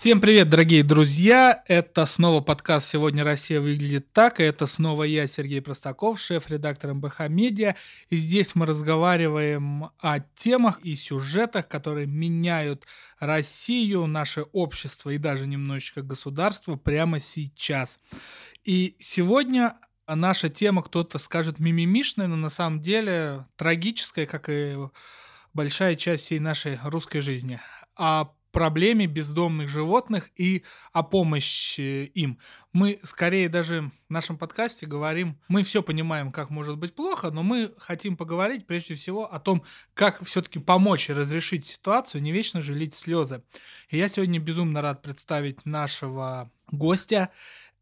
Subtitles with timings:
[0.00, 1.62] Всем привет, дорогие друзья!
[1.66, 7.28] Это снова подкаст «Сегодня Россия выглядит так», и это снова я, Сергей Простаков, шеф-редактор МБХ
[7.28, 7.76] Медиа,
[8.08, 12.86] и здесь мы разговариваем о темах и сюжетах, которые меняют
[13.18, 18.00] Россию, наше общество и даже немножечко государство прямо сейчас.
[18.64, 19.76] И сегодня
[20.08, 24.78] наша тема, кто-то скажет мимимишная, но на самом деле трагическая, как и
[25.52, 27.60] большая часть всей нашей русской жизни.
[27.96, 32.38] А проблеме бездомных животных и о помощи им.
[32.72, 37.42] Мы скорее даже в нашем подкасте говорим, мы все понимаем, как может быть плохо, но
[37.42, 39.62] мы хотим поговорить прежде всего о том,
[39.94, 43.42] как все-таки помочь и разрешить ситуацию, не вечно же лить слезы.
[43.88, 47.30] И я сегодня безумно рад представить нашего гостя.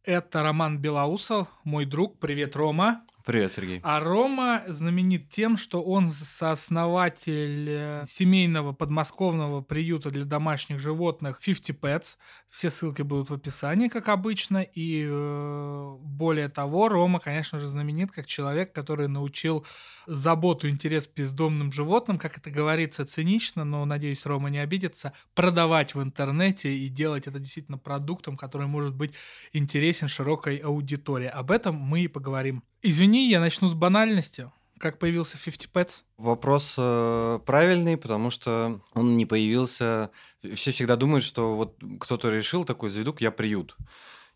[0.04, 2.18] Это Роман Белоусов, мой друг.
[2.18, 3.04] Привет, Рома.
[3.28, 3.80] Привет, Сергей.
[3.82, 11.76] А Рома знаменит тем, что он сооснователь э, семейного подмосковного приюта для домашних животных 50
[11.76, 12.16] Pets.
[12.48, 14.62] Все ссылки будут в описании, как обычно.
[14.62, 19.66] И э, более того, Рома, конечно же, знаменит как человек, который научил
[20.06, 25.94] заботу, интерес к бездомным животным, как это говорится цинично, но, надеюсь, Рома не обидится, продавать
[25.94, 29.12] в интернете и делать это действительно продуктом, который может быть
[29.52, 31.26] интересен широкой аудитории.
[31.26, 34.50] Об этом мы и поговорим Извини, я начну с банальности.
[34.78, 36.04] Как появился 50 Pets?
[36.16, 40.10] Вопрос э, правильный, потому что он не появился...
[40.54, 43.76] Все всегда думают, что вот кто-то решил такой, заведу я приют.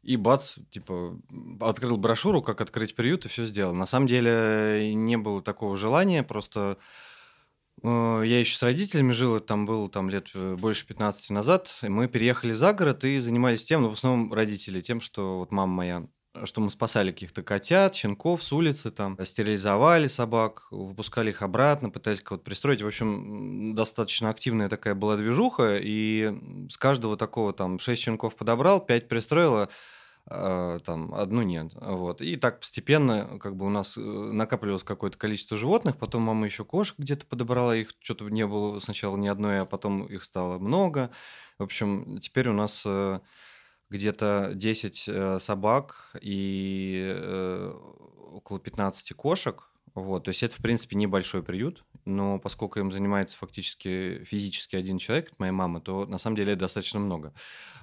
[0.03, 1.19] И бац, типа,
[1.61, 3.73] открыл брошюру, как открыть приют, и все сделал.
[3.73, 6.77] На самом деле не было такого желания, просто
[7.83, 11.89] э, я еще с родителями жил, там был там лет э, больше 15 назад, и
[11.89, 15.73] мы переехали за город и занимались тем, ну, в основном родители, тем, что вот мама
[15.73, 16.07] моя
[16.47, 22.21] что мы спасали каких-то котят, щенков с улицы, там, стерилизовали собак, выпускали их обратно, пытались
[22.21, 22.83] кого-то пристроить.
[22.83, 26.33] В общем, достаточно активная такая была движуха, и
[26.69, 29.69] с каждого такого там 6 щенков подобрал, 5 пристроила,
[30.27, 31.73] а, там, одну нет.
[31.75, 32.21] Вот.
[32.21, 36.65] И так постепенно как бы у нас э, накапливалось какое-то количество животных, потом мама еще
[36.65, 41.11] кошек где-то подобрала, их что-то не было сначала ни одной, а потом их стало много.
[41.59, 43.21] В общем, теперь у нас э,
[43.93, 47.73] где-то 10 э, собак и э,
[48.33, 49.69] около 15 кошек.
[49.95, 54.97] Вот, то есть это, в принципе, небольшой приют, но поскольку им занимается фактически физически один
[54.97, 57.35] человек, моя мама, то на самом деле это достаточно много.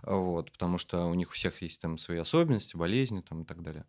[0.02, 3.62] Вот, потому что у них у всех есть там свои особенности, болезни там, и так
[3.62, 3.86] далее.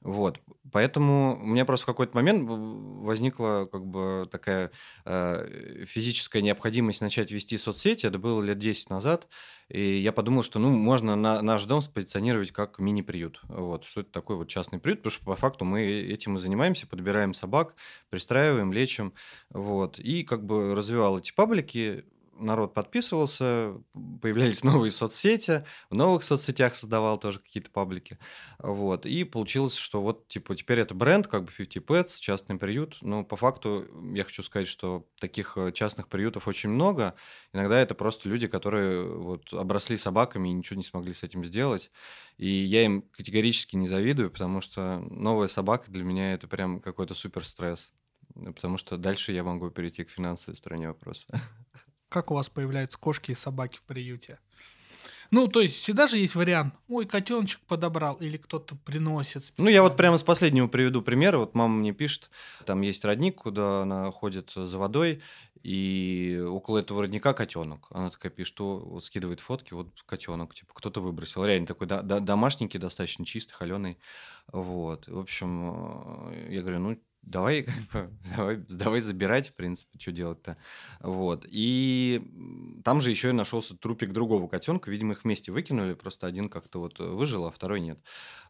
[0.00, 0.40] Вот,
[0.72, 4.72] поэтому у меня просто в какой-то момент возникла как бы такая
[5.04, 8.06] э, физическая необходимость начать вести соцсети.
[8.06, 9.28] Это было лет 10 назад.
[9.70, 13.40] И я подумал, что ну, можно на, наш дом спозиционировать как мини-приют.
[13.44, 16.88] Вот, что это такой вот частный приют, потому что по факту мы этим и занимаемся,
[16.88, 17.74] подбираем собак,
[18.10, 19.12] пристраиваем, лечим.
[19.50, 22.04] Вот, и как бы развивал эти паблики,
[22.40, 23.74] народ подписывался,
[24.20, 28.18] появлялись новые соцсети, в новых соцсетях создавал тоже какие-то паблики.
[28.58, 29.06] Вот.
[29.06, 32.98] И получилось, что вот, типа, теперь это бренд, как бы 50 Pets, частный приют.
[33.02, 37.14] Но по факту я хочу сказать, что таких э, частных приютов очень много.
[37.52, 41.90] Иногда это просто люди, которые вот обросли собаками и ничего не смогли с этим сделать.
[42.36, 47.14] И я им категорически не завидую, потому что новая собака для меня это прям какой-то
[47.14, 47.92] супер стресс.
[48.34, 51.26] Потому что дальше я могу перейти к финансовой стороне вопроса.
[52.10, 54.40] Как у вас появляются кошки и собаки в приюте?
[55.30, 56.74] Ну, то есть всегда же есть вариант.
[56.88, 59.44] Ой, котеночек подобрал, или кто-то приносит.
[59.44, 59.70] Специально.
[59.70, 61.36] Ну, я вот прямо с последнего приведу пример.
[61.36, 62.30] Вот мама мне пишет,
[62.66, 65.22] там есть родник, куда она ходит за водой,
[65.62, 67.86] и около этого родника котенок.
[67.90, 71.44] Она такая пишет, что вот скидывает фотки, вот котенок, типа кто-то выбросил.
[71.44, 73.98] Реально такой да, да, домашненький, достаточно чистый, холеный.
[74.52, 75.06] Вот.
[75.06, 77.66] В общем, э, я говорю, ну, давай,
[78.36, 80.56] давай, давай забирать, в принципе, что делать-то.
[81.00, 81.46] Вот.
[81.48, 82.22] И
[82.84, 84.90] там же еще и нашелся трупик другого котенка.
[84.90, 87.98] Видимо, их вместе выкинули, просто один как-то вот выжил, а второй нет.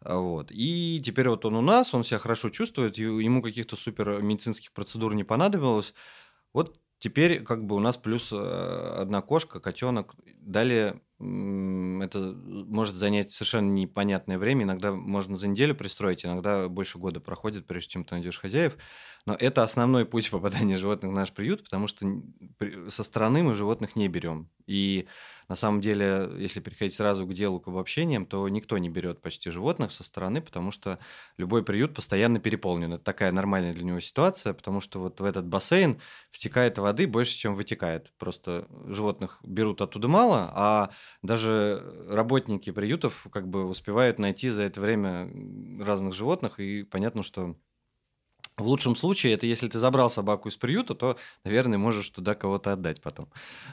[0.00, 0.50] Вот.
[0.50, 5.14] И теперь вот он у нас, он себя хорошо чувствует, ему каких-то супер медицинских процедур
[5.14, 5.94] не понадобилось.
[6.52, 10.14] Вот теперь как бы у нас плюс э, одна кошка, котенок.
[10.40, 14.64] Далее это может занять совершенно непонятное время.
[14.64, 18.76] Иногда можно за неделю пристроить, иногда больше года проходит, прежде чем ты найдешь хозяев.
[19.26, 22.06] Но это основной путь попадания животных в наш приют, потому что
[22.88, 24.48] со стороны мы животных не берем.
[24.66, 25.08] И
[25.50, 29.50] на самом деле, если переходить сразу к делу, к обобщениям, то никто не берет почти
[29.50, 31.00] животных со стороны, потому что
[31.38, 32.92] любой приют постоянно переполнен.
[32.92, 36.00] Это такая нормальная для него ситуация, потому что вот в этот бассейн
[36.30, 38.12] втекает воды больше, чем вытекает.
[38.16, 40.90] Просто животных берут оттуда мало, а
[41.22, 45.28] даже работники приютов как бы успевают найти за это время
[45.84, 47.56] разных животных, и понятно, что
[48.60, 52.72] В лучшем случае, это если ты забрал собаку из приюта, то, наверное, можешь туда кого-то
[52.72, 53.28] отдать потом.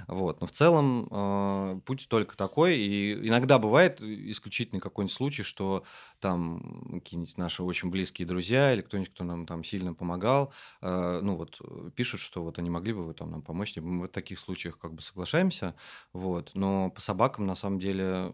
[0.08, 0.40] Вот.
[0.40, 2.78] Но в целом э, путь только такой.
[2.78, 5.84] И иногда бывает исключительный какой-нибудь случай, что
[6.20, 11.36] там какие-нибудь наши очень близкие друзья или кто-нибудь, кто нам там сильно помогал, э, ну
[11.36, 11.62] вот
[11.96, 13.76] пишут, что вот они могли бы вы там нам помочь.
[13.78, 15.76] Мы в таких случаях как бы соглашаемся.
[16.14, 16.52] Вот.
[16.54, 18.32] Но по собакам на самом деле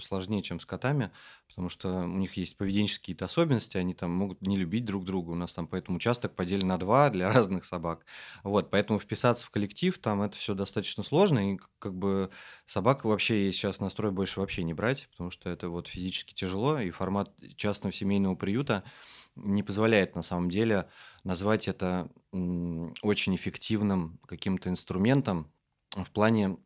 [0.00, 1.10] сложнее, чем с котами,
[1.48, 5.30] потому что у них есть поведенческие особенности, они там могут не любить друг друга.
[5.30, 8.04] У нас там поэтому участок поделен на два для разных собак.
[8.42, 12.30] Вот, поэтому вписаться в коллектив, там это все достаточно сложно, и как бы
[12.66, 16.90] собак вообще сейчас настрой больше вообще не брать, потому что это вот физически тяжело, и
[17.14, 18.82] формат частного семейного приюта
[19.36, 20.86] не позволяет на самом деле
[21.24, 25.50] назвать это очень эффективным каким-то инструментом
[25.96, 26.56] в плане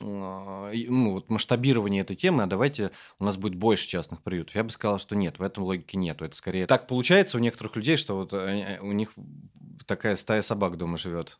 [0.00, 4.56] а, ну, вот масштабирование этой темы, а давайте у нас будет больше частных приютов.
[4.56, 6.24] Я бы сказал, что нет, в этом логике нету.
[6.24, 9.12] Это скорее так получается у некоторых людей, что вот у них
[9.86, 11.38] такая стая собак дома живет.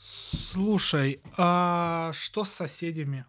[0.00, 3.24] Слушай, а что с соседями?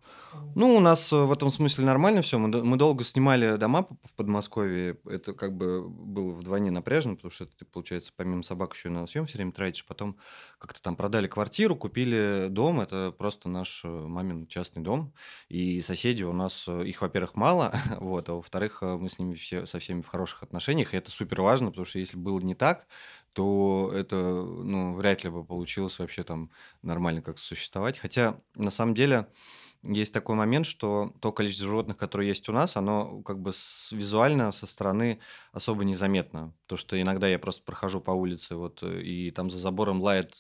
[0.54, 2.38] Ну, у нас э, в этом смысле нормально все.
[2.38, 4.98] Мы, мы долго снимали дома в Подмосковье.
[5.06, 9.26] Это как бы было вдвойне напряжно, потому что ты, получается, помимо собак еще на съем
[9.26, 9.84] все время тратишь.
[9.86, 10.18] Потом
[10.60, 12.82] как-то там продали квартиру, купили дом.
[12.82, 15.12] Это просто наш э, мамин частный дом.
[15.48, 19.66] И соседи у нас, э, их, во-первых, мало, вот, а во-вторых, мы с ними все,
[19.66, 20.94] со всеми в хороших отношениях.
[20.94, 22.86] И это супер важно, потому что если было не так,
[23.34, 27.98] то это, ну, вряд ли бы получилось вообще там нормально как существовать.
[27.98, 29.28] Хотя, на самом деле,
[29.84, 33.54] есть такой момент, что то количество животных, которые есть у нас, оно как бы
[33.92, 35.20] визуально со стороны
[35.54, 36.54] особо незаметно.
[36.66, 40.38] То, что иногда я просто прохожу по улице, вот, и там за забором лает,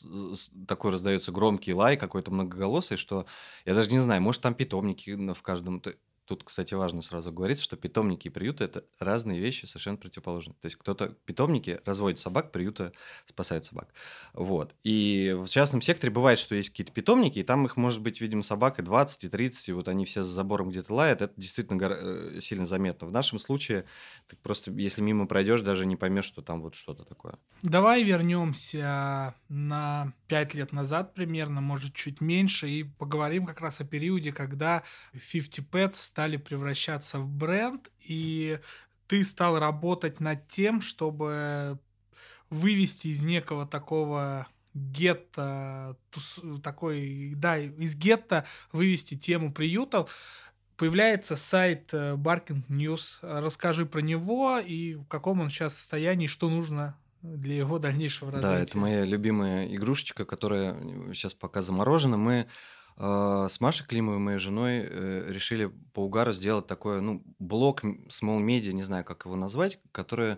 [0.67, 3.25] такой раздается громкий лай, какой-то многоголосый, что
[3.65, 5.81] я даже не знаю, может, там питомники в каждом...
[6.29, 10.53] Тут, кстати, важно сразу говорить, что питомники и приюты– это разные вещи, совершенно противоположные.
[10.61, 12.91] То есть кто-то питомники разводит собак, приюты
[13.25, 13.87] спасают собак.
[14.33, 14.75] Вот.
[14.83, 18.43] И в частном секторе бывает, что есть какие-то питомники, и там их может быть, видимо,
[18.43, 21.23] собак и 20, и 30, и вот они все за забором где-то лают.
[21.23, 23.07] Это действительно э, сильно заметно.
[23.07, 23.85] В нашем случае
[24.27, 27.39] ты просто, если мимо пройдешь, даже не поймешь, что там вот что-то такое.
[27.63, 33.85] Давай вернемся на 5 лет назад примерно, может, чуть меньше, и поговорим как раз о
[33.85, 34.83] периоде, когда
[35.13, 38.59] 50 Pets стали превращаться в бренд, и
[39.07, 41.79] ты стал работать над тем, чтобы
[42.49, 45.97] вывести из некого такого гетто,
[46.63, 50.15] такой, да, из гетто вывести тему приютов.
[50.77, 53.19] Появляется сайт э, Barking News.
[53.21, 58.55] Расскажи про него и в каком он сейчас состоянии, что нужно для его дальнейшего развития.
[58.55, 60.75] Да, это моя любимая игрушечка, которая
[61.13, 62.17] сейчас пока заморожена.
[62.17, 62.47] Мы
[63.01, 68.43] а, с Машей Климовой, моей женой, э, решили по угару сделать такой, ну, блок small
[68.45, 70.35] media, не знаю, как его назвать, который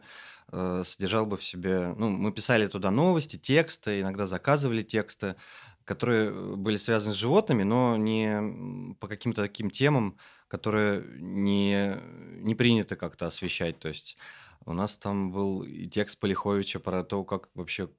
[0.52, 1.96] э, содержал бы в себе...
[1.98, 5.38] Ну, мы писали туда новости, тексты, иногда заказывали тексты,
[5.86, 10.18] которые э, были связаны с животными, но не по каким-то таким темам,
[10.48, 11.98] которые не,
[12.44, 13.80] не принято как-то освещать.
[13.80, 14.18] То есть
[14.66, 17.90] у нас там был текст Полиховича про то, как вообще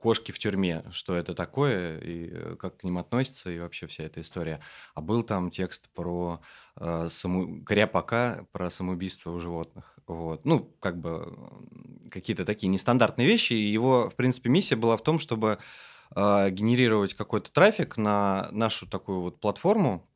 [0.00, 4.04] кошки в тюрьме, что это такое и э, как к ним относятся, и вообще вся
[4.04, 4.60] эта история.
[4.94, 6.40] А был там текст про
[6.76, 7.64] э, саму...
[7.64, 9.98] кряпака, про самоубийство у животных.
[10.06, 10.44] Вот.
[10.44, 11.36] Ну, как бы
[12.10, 13.54] какие-то такие нестандартные вещи.
[13.54, 15.58] И его, в принципе, миссия была в том, чтобы
[16.14, 20.09] э, генерировать какой-то трафик на нашу такую вот платформу,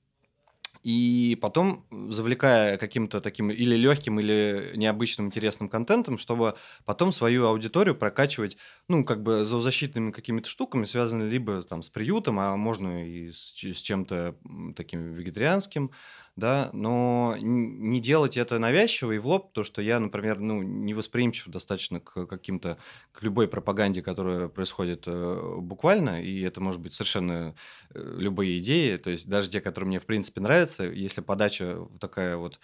[0.85, 7.95] и потом, завлекая каким-то таким или легким, или необычным интересным контентом, чтобы потом свою аудиторию
[7.97, 8.57] прокачивать,
[8.89, 13.55] ну, как бы зоозащитными какими-то штуками, связанными либо там с приютом, а можно и с,
[13.55, 14.37] с чем-то
[14.77, 15.91] таким вегетарианским,
[16.37, 20.93] да, но не делать это навязчиво и в лоб, то что я, например, ну, не
[20.93, 22.79] восприимчив достаточно к каким-то,
[23.13, 27.55] к любой пропаганде, которая происходит э, буквально, и это может быть совершенно
[27.95, 32.37] э, любые идеи, то есть даже те, которые мне в принципе нравятся, если подача такая
[32.37, 32.59] вот,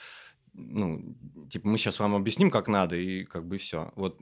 [0.53, 1.15] ну,
[1.49, 3.93] типа мы сейчас вам объясним, как надо, и как бы все.
[3.95, 4.19] Вот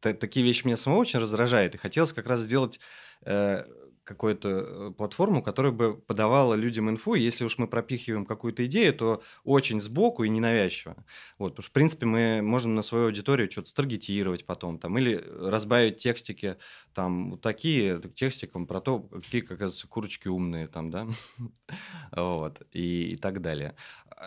[0.00, 2.80] такие вещи меня самого очень раздражает, и хотелось как раз сделать
[3.26, 3.64] э,
[4.06, 9.22] какую-то э, платформу, которая бы подавала людям инфу, если уж мы пропихиваем какую-то идею, то
[9.44, 10.96] очень сбоку и ненавязчиво.
[11.38, 15.16] Вот, потому что, в принципе, мы можем на свою аудиторию что-то старгетировать потом, там, или
[15.16, 16.56] разбавить текстики,
[16.94, 21.08] там, вот такие, текстиком про то, какие, как оказывается, курочки умные, там, да,
[22.12, 23.74] вот, и, и так далее.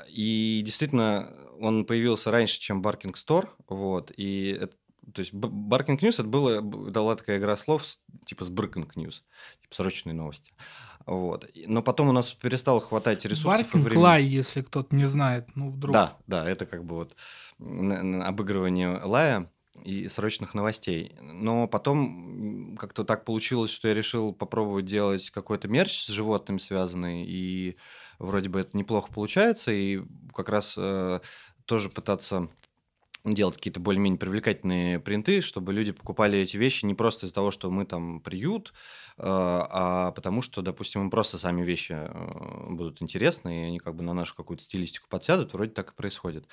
[0.10, 4.76] И действительно, он появился раньше, чем Barking Store, вот, и это
[5.14, 7.84] то есть Barking News это было, дала такая игра слов
[8.26, 9.22] типа с Breaking News,
[9.62, 10.54] типа срочные новости.
[11.06, 11.50] Вот.
[11.66, 15.94] Но потом у нас перестало хватать ресурсов Barking Лай, если кто-то не знает, ну вдруг.
[15.94, 17.16] Да, да, это как бы вот
[17.60, 19.50] обыгрывание лая.
[19.84, 21.16] и срочных новостей.
[21.22, 27.26] Но потом как-то так получилось, что я решил попробовать делать какой-то мерч с животным связанный,
[27.26, 27.78] и
[28.20, 30.02] вроде бы это неплохо получается, и
[30.34, 31.20] как раз э,
[31.66, 32.50] тоже пытаться
[33.26, 37.70] делать какие-то более-менее привлекательные принты, чтобы люди покупали эти вещи не просто из-за того, что
[37.70, 38.74] мы там приют,
[39.18, 43.96] э, а потому что, допустим, им просто сами вещи э, будут интересны, и они как
[43.96, 46.48] бы на нашу какую-то стилистику подсядут, вроде так и происходит.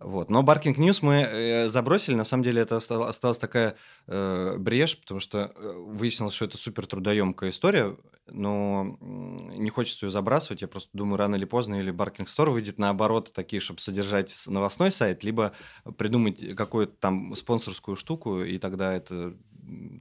[0.00, 0.28] Вот.
[0.28, 2.14] Но Barking News мы э, забросили.
[2.14, 6.86] На самом деле это осталась такая э, брешь, потому что э, выяснилось, что это супер
[6.86, 7.96] трудоемкая история,
[8.26, 10.62] но не хочется ее забрасывать.
[10.62, 14.90] Я просто думаю, рано или поздно или Barking Store выйдет наоборот такие, чтобы содержать новостной
[14.90, 15.52] сайт, либо
[15.96, 19.36] придумать какую-то там спонсорскую штуку, и тогда это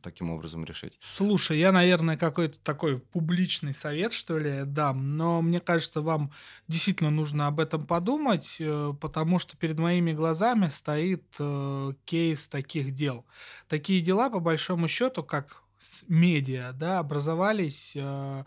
[0.01, 0.97] таким образом решить.
[0.99, 6.31] Слушай, я, наверное, какой-то такой публичный совет, что ли, дам, но мне кажется, вам
[6.67, 12.91] действительно нужно об этом подумать, э, потому что перед моими глазами стоит э, кейс таких
[12.91, 13.25] дел.
[13.67, 15.63] Такие дела, по большому счету, как
[16.07, 18.43] медиа, да, образовались э,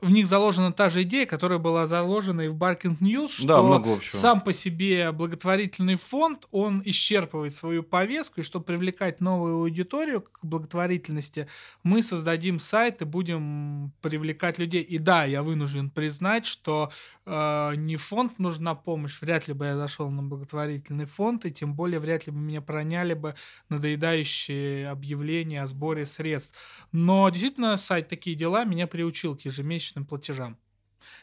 [0.00, 3.62] в них заложена та же идея, которая была заложена и в Barking News, что да,
[3.62, 4.16] много общего.
[4.16, 10.38] сам по себе благотворительный фонд, он исчерпывает свою повестку, и чтобы привлекать новую аудиторию к
[10.42, 11.48] благотворительности,
[11.82, 14.82] мы создадим сайт и будем привлекать людей.
[14.82, 16.92] И да, я вынужден признать, что
[17.26, 21.74] э, не фонд нужна помощь, вряд ли бы я зашел на благотворительный фонд, и тем
[21.74, 23.34] более вряд ли бы меня проняли бы
[23.68, 26.54] надоедающие объявления о сборе средств.
[26.92, 30.56] Но действительно, сайт «Такие дела» меня приучил к ежемесячному ежемесячным платежам.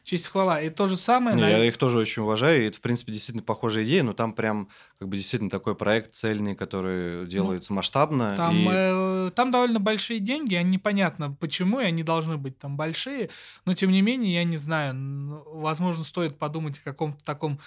[0.03, 0.61] Честь хвала.
[0.61, 1.35] И то же самое...
[1.35, 1.49] Не, на...
[1.49, 4.69] Я их тоже очень уважаю, и это, в принципе, действительно похожая идея, но там прям
[4.97, 8.35] как бы действительно такой проект цельный, который ну, делается ну, масштабно.
[8.37, 8.67] Там, и...
[8.67, 13.29] э, там довольно большие деньги, они непонятно почему, и они должны быть там большие,
[13.65, 17.59] но тем не менее, я не знаю, возможно, стоит подумать о каком-то таком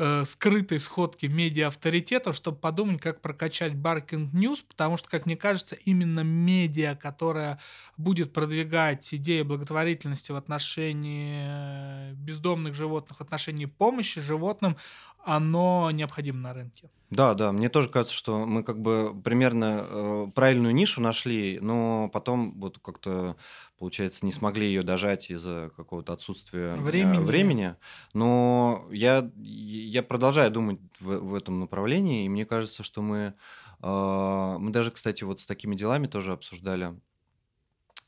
[0.00, 5.76] э, скрытой сходке медиа-авторитетов, чтобы подумать, как прокачать Barking News, потому что, как мне кажется,
[5.84, 7.60] именно медиа, которая
[7.98, 14.76] будет продвигать идеи благотворительности в отношении э, бездомных животных, в отношении помощи животным,
[15.24, 16.90] оно необходимо на рынке.
[17.10, 22.08] Да, да, мне тоже кажется, что мы как бы примерно э, правильную нишу нашли, но
[22.12, 23.36] потом вот как-то,
[23.78, 27.24] получается, не смогли ее дожать из-за какого-то отсутствия э, времени.
[27.24, 27.74] времени.
[28.14, 33.34] Но я, я продолжаю думать в, в этом направлении, и мне кажется, что мы,
[33.82, 36.94] э, мы даже, кстати, вот с такими делами тоже обсуждали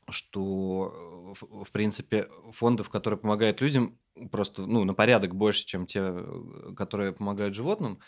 [0.09, 3.99] что, в принципе, фондов, которые помогают людям,
[4.31, 7.99] просто ну, на порядок больше, чем те, э, которые помогают животным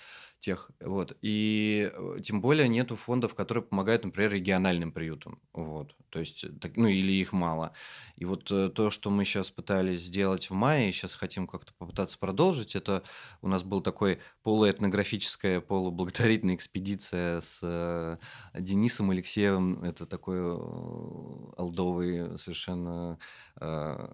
[0.46, 1.18] тех, вот.
[1.22, 5.96] И э, тем более нету фондов, которые помогают, например, региональным приютам, вот.
[6.10, 7.72] То есть, э, так, ну или их мало.
[8.16, 12.18] И вот то, что мы сейчас пытались сделать в мае, и сейчас хотим как-то попытаться
[12.20, 13.04] продолжить, это
[13.42, 18.20] у нас был такой полуэтнографическая, полублаготворительная экспедиция с
[18.54, 19.84] Денисом Алексеевым.
[19.84, 20.40] Это такой
[21.58, 23.18] алдовый совершенно
[23.60, 24.08] э,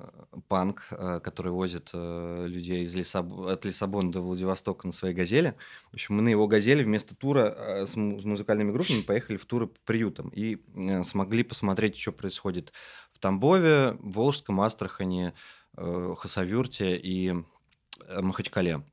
[0.47, 3.31] панк, э, который возит э, людей из Лиссаб...
[3.47, 5.55] от Лиссабона до Владивостока на своей «Газели».
[5.91, 9.67] В общем, мы на его «Газели» вместо тура э, с, музыкальными группами поехали в туры
[9.67, 12.71] по приютам и э, смогли посмотреть, что происходит
[13.11, 15.33] в Тамбове, Волжском, Астрахани,
[15.77, 17.33] э, Хасавюрте и
[18.21, 18.83] Махачкале.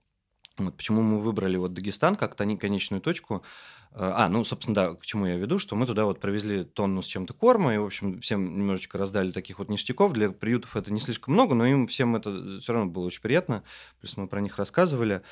[0.56, 3.44] Вот почему мы выбрали вот Дагестан как конечную точку.
[3.92, 7.06] А, ну, собственно, да, к чему я веду, что мы туда вот провезли тонну с
[7.06, 10.12] чем-то корма, и, в общем, всем немножечко раздали таких вот ништяков.
[10.12, 13.62] Для приютов это не слишком много, но им всем это все равно было очень приятно.
[14.00, 15.22] Плюс мы про них рассказывали.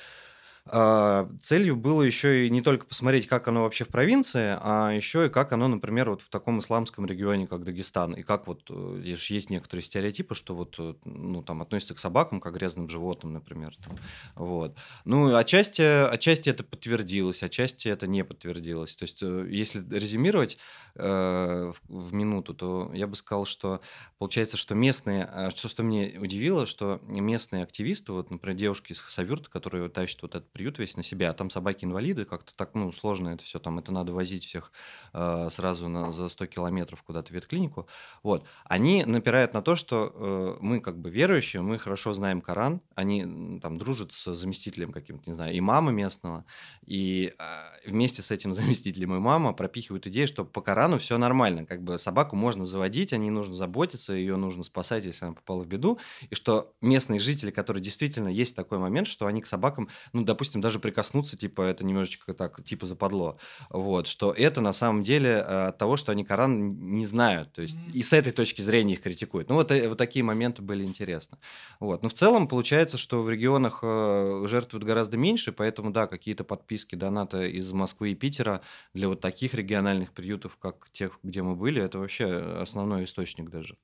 [0.69, 5.27] А, целью было еще и не только посмотреть, как оно вообще в провинции, а еще
[5.27, 9.03] и как оно, например, вот в таком исламском регионе, как Дагестан, и как вот э,
[9.05, 13.33] есть некоторые стереотипы, что вот э, ну, там относятся к собакам, как к грязным животным,
[13.33, 13.77] например.
[13.85, 13.97] Там.
[14.35, 14.77] Вот.
[15.05, 18.97] Ну, отчасти, отчасти это подтвердилось, отчасти это не подтвердилось.
[18.97, 20.59] То есть, э, если резюмировать
[20.97, 23.81] э, в, в минуту, то я бы сказал, что
[24.19, 29.01] получается, что местные, а, что, что меня удивило, что местные активисты, вот, например, девушки из
[29.01, 32.91] Хасавюрта, которые тащат вот этот приют весь на себя, а там собаки-инвалиды, как-то так, ну,
[32.91, 34.73] сложно это все, там это надо возить всех
[35.13, 37.87] э, сразу на, за 100 километров куда-то в ветклинику,
[38.23, 42.81] вот, они напирают на то, что э, мы как бы верующие, мы хорошо знаем Коран,
[42.95, 46.47] они там дружат с заместителем каким-то, не знаю, имама местного,
[46.87, 51.83] и э, вместе с этим заместителем имама пропихивают идею, что по Корану все нормально, как
[51.83, 55.67] бы собаку можно заводить, о ней нужно заботиться, ее нужно спасать, если она попала в
[55.67, 55.99] беду,
[56.31, 60.46] и что местные жители, которые действительно есть такой момент, что они к собакам, ну, допустим,
[60.47, 63.39] допустим, даже прикоснуться, типа, это немножечко так, типа, западло.
[63.71, 67.53] Вот, что это на самом деле э, от того, что они Коран не знают.
[67.53, 67.93] То есть, mm-hmm.
[67.93, 69.49] и с этой точки зрения их критикуют.
[69.49, 71.39] Ну, вот, э, вот такие моменты были интересны.
[71.81, 72.03] Вот.
[72.03, 76.95] Но в целом получается, что в регионах э, жертвуют гораздо меньше, поэтому, да, какие-то подписки,
[76.95, 78.61] донаты из Москвы и Питера
[78.95, 82.27] для вот таких региональных приютов, как тех, где мы были, это вообще
[82.63, 83.77] основной источник даже.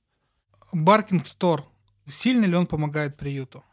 [0.72, 1.64] Баркинг Стор.
[2.08, 3.64] Сильно ли он помогает приюту?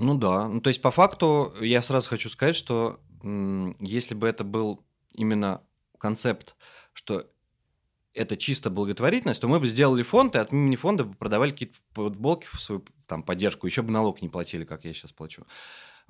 [0.00, 0.48] Ну да.
[0.48, 5.62] Ну, то есть, по факту, я сразу хочу сказать, что если бы это был именно
[5.98, 6.56] концепт,
[6.94, 7.26] что
[8.14, 11.78] это чисто благотворительность, то мы бы сделали фонд, и от имени фонда бы продавали какие-то
[11.92, 15.46] футболки в свою там, поддержку, еще бы налог не платили, как я сейчас плачу.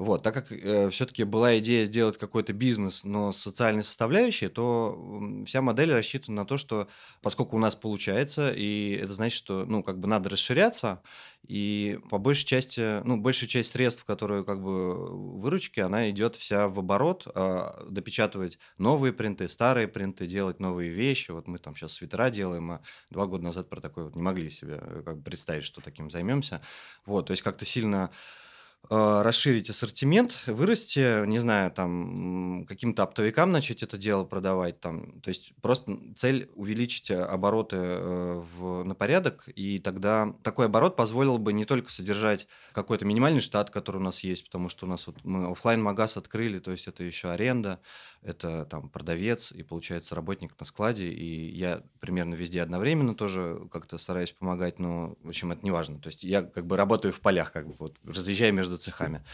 [0.00, 4.98] Вот, так как э, все-таки была идея сделать какой-то бизнес, но с социальной составляющей, то
[5.44, 6.88] вся модель рассчитана на то, что
[7.20, 11.02] поскольку у нас получается, и это значит, что ну, как бы надо расширяться,
[11.46, 16.68] и по большей части, ну, большая часть средств, которые как бы выручки, она идет вся
[16.68, 21.30] в оборот, а допечатывать новые принты, старые принты, делать новые вещи.
[21.30, 24.48] Вот мы там сейчас свитера делаем, а два года назад про такое вот не могли
[24.48, 26.62] себе э, как бы представить, что таким займемся.
[27.04, 28.10] Вот, то есть как-то сильно
[28.88, 35.52] расширить ассортимент, вырасти, не знаю, там, каким-то оптовикам начать это дело продавать, там, то есть
[35.60, 41.52] просто цель увеличить э, обороты э, в, на порядок, и тогда такой оборот позволил бы
[41.52, 45.22] не только содержать какой-то минимальный штат, который у нас есть, потому что у нас вот
[45.24, 47.80] мы офлайн магаз открыли, то есть это еще аренда,
[48.22, 53.96] это там продавец и получается работник на складе, и я примерно везде одновременно тоже как-то
[53.98, 57.20] стараюсь помогать, но в общем это не важно, то есть я как бы работаю в
[57.20, 59.24] полях, как бы вот разъезжаю между цехами.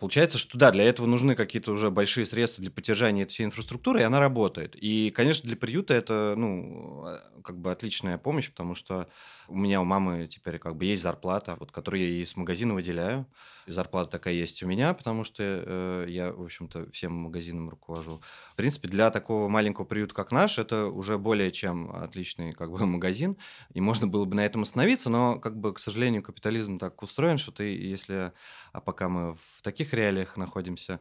[0.00, 4.00] Получается, что да, для этого нужны какие-то уже большие средства для поддержания этой всей инфраструктуры,
[4.00, 4.76] и она работает.
[4.80, 9.08] И, конечно, для приюта это, ну, а, как бы отличная помощь, потому что
[9.48, 12.74] у меня у мамы теперь как бы есть зарплата, вот, которую я ей с магазина
[12.74, 13.26] выделяю.
[13.66, 18.21] И зарплата такая есть у меня, потому что э, я, в общем-то, всем магазинам руковожу.
[18.52, 22.84] В принципе, для такого маленького приюта, как наш, это уже более чем отличный как бы
[22.86, 23.36] магазин,
[23.74, 27.38] и можно было бы на этом остановиться, но, как бы, к сожалению, капитализм так устроен,
[27.38, 28.32] что ты, если,
[28.72, 31.00] а пока мы в таких реалиях находимся,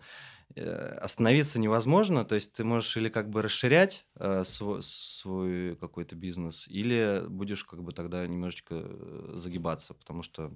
[0.59, 6.67] остановиться невозможно, то есть ты можешь или как бы расширять э, свой, свой какой-то бизнес,
[6.67, 10.51] или будешь как бы тогда немножечко э, загибаться, потому что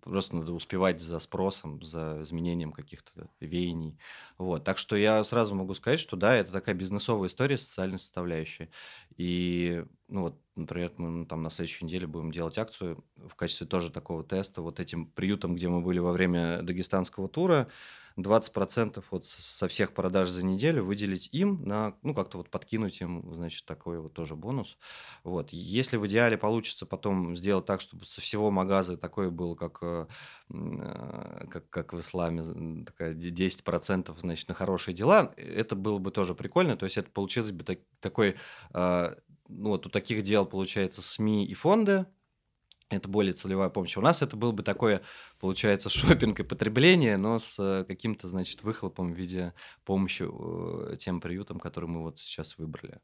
[0.00, 3.98] просто надо успевать за спросом, за изменением каких-то веяний.
[4.38, 4.64] Вот.
[4.64, 8.70] Так что я сразу могу сказать, что да, это такая бизнесовая история с социальной составляющей.
[9.16, 13.90] И, ну вот, например, мы там на следующей неделе будем делать акцию в качестве тоже
[13.90, 17.68] такого теста вот этим приютом, где мы были во время дагестанского тура,
[18.16, 23.34] 20% вот со всех продаж за неделю выделить им на, ну, как-то вот подкинуть им,
[23.34, 24.78] значит, такой вот тоже бонус.
[25.24, 25.50] Вот.
[25.50, 30.06] Если в идеале получится потом сделать так, чтобы со всего магаза такой был, как, э,
[30.50, 36.34] э, как, как в исламе, такая 10% значит, на хорошие дела, это было бы тоже
[36.34, 36.76] прикольно.
[36.76, 38.36] То есть это получилось бы так, такой,
[38.74, 39.14] э,
[39.48, 42.06] ну вот у таких дел получается СМИ и фонды,
[42.90, 43.96] это более целевая помощь.
[43.96, 45.02] У нас это был бы такое,
[45.40, 49.52] получается, шопинг и потребление, но с э, каким-то, значит, выхлопом в виде
[49.84, 53.00] помощи э, тем приютам, которые мы вот сейчас выбрали.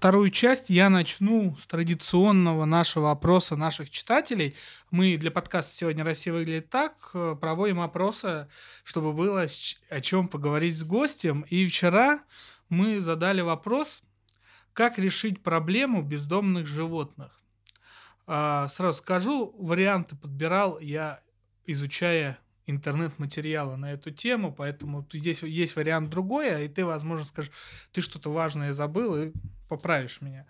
[0.00, 4.56] Вторую часть я начну с традиционного нашего опроса наших читателей.
[4.90, 8.48] Мы для подкаста «Сегодня Россия выглядит так» э, проводим опросы,
[8.82, 9.44] чтобы было
[9.90, 11.42] о чем поговорить с гостем.
[11.50, 12.20] И вчера
[12.70, 14.02] мы задали вопрос,
[14.72, 17.42] как решить проблему бездомных животных.
[18.26, 21.20] А, сразу скажу, варианты подбирал я,
[21.66, 27.52] изучая интернет-материалы на эту тему, поэтому здесь есть вариант другой, а и ты, возможно, скажешь,
[27.92, 29.32] ты что-то важное забыл и
[29.68, 30.46] поправишь меня.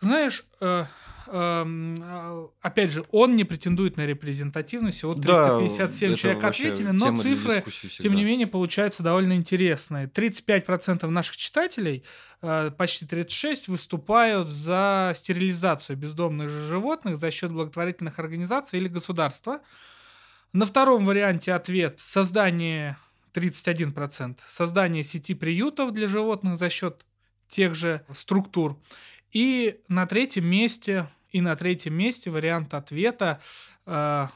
[0.00, 0.84] Знаешь, э,
[1.28, 7.16] эм, э, опять же, он не претендует на репрезентативность, всего 357 да, человек ответили, но
[7.16, 7.64] цифры,
[7.98, 10.06] тем не менее, получаются довольно интересные.
[10.06, 12.04] 35% наших читателей,
[12.42, 19.60] э, почти 36, выступают за стерилизацию бездомных животных за счет благотворительных организаций или государства.
[20.52, 22.96] На втором варианте ответ создание
[23.34, 27.04] 31%, создание сети приютов для животных за счет
[27.48, 28.80] тех же структур.
[29.36, 33.38] И на третьем месте, и на третьем месте вариант ответа
[33.84, 34.28] э,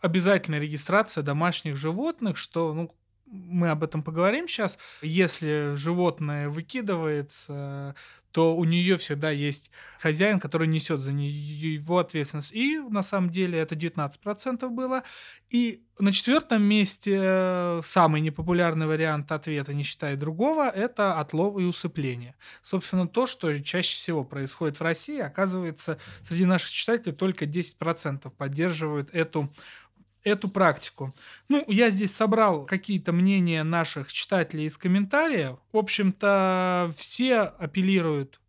[0.00, 2.92] обязательная регистрация домашних животных, что ну,
[3.30, 4.78] мы об этом поговорим сейчас.
[5.02, 7.94] Если животное выкидывается,
[8.32, 12.52] то у нее всегда есть хозяин, который несет за нее его ответственность.
[12.52, 15.02] И на самом деле это 19% было.
[15.48, 21.64] И на четвертом месте э, самый непопулярный вариант ответа, не считая другого, это отлов и
[21.64, 22.36] усыпление.
[22.62, 29.10] Собственно, то, что чаще всего происходит в России, оказывается, среди наших читателей только 10% поддерживают
[29.12, 29.52] эту
[30.24, 31.14] эту практику.
[31.48, 35.58] Ну, я здесь собрал какие-то мнения наших читателей из комментариев.
[35.72, 38.40] В общем-то, все апеллируют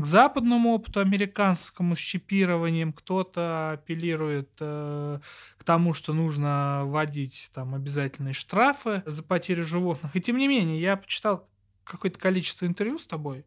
[0.00, 5.20] к западному опыту американскому с чипированием, кто-то апеллирует э,
[5.58, 10.14] к тому, что нужно вводить там обязательные штрафы за потерю животных.
[10.16, 11.48] И тем не менее, я почитал
[11.84, 13.44] какое-то количество интервью с тобой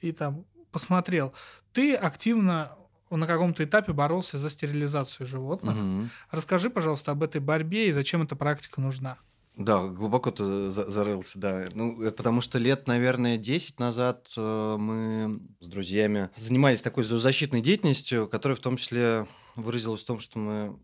[0.00, 1.34] и там посмотрел.
[1.72, 2.76] Ты активно
[3.10, 5.76] на каком-то этапе боролся за стерилизацию животных.
[5.76, 6.08] Угу.
[6.30, 9.18] Расскажи, пожалуйста, об этой борьбе и зачем эта практика нужна.
[9.56, 11.68] Да, глубоко ты зарылся, да.
[11.72, 17.62] Ну, это потому что лет, наверное, 10 назад э, мы с друзьями занимались такой зоозащитной
[17.62, 20.78] деятельностью, которая в том числе выразилась в том, что мы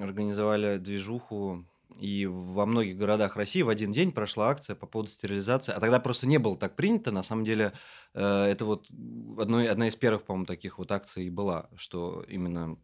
[0.00, 1.64] организовали движуху
[2.02, 5.72] и во многих городах России в один день прошла акция по поводу стерилизации.
[5.72, 7.12] А тогда просто не было так принято.
[7.12, 7.72] На самом деле,
[8.14, 8.88] э, это вот
[9.38, 12.76] одной, одна из первых, по-моему, таких вот акций была, что именно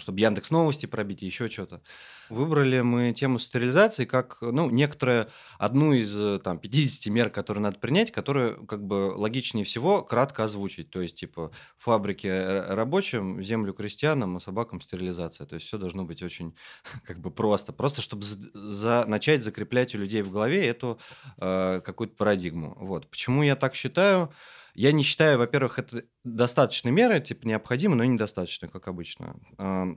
[0.00, 1.82] чтобы Яндекс Новости пробить, еще что-то.
[2.28, 5.28] Выбрали мы тему стерилизации как, ну, некоторые,
[5.58, 10.44] одну из э, там 50 мер, которые надо принять, которые как бы логичнее всего кратко
[10.44, 10.90] озвучить.
[10.90, 15.46] То есть, типа, фабрики рабочим, землю крестьянам, а собакам стерилизация.
[15.46, 16.54] То есть, все должно быть очень
[17.04, 17.72] как бы просто.
[17.72, 20.98] Просто, чтобы за, начать закреплять у людей в голове эту
[21.38, 22.76] э, какую-то парадигму.
[22.78, 23.08] Вот.
[23.08, 24.32] Почему я так считаю?
[24.74, 29.36] Я не считаю, во-первых, это достаточной меры, типа необходимо, но недостаточно, как обычно.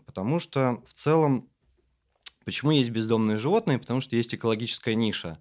[0.05, 1.49] Потому что в целом,
[2.45, 3.79] почему есть бездомные животные?
[3.79, 5.39] Потому что есть экологическая ниша.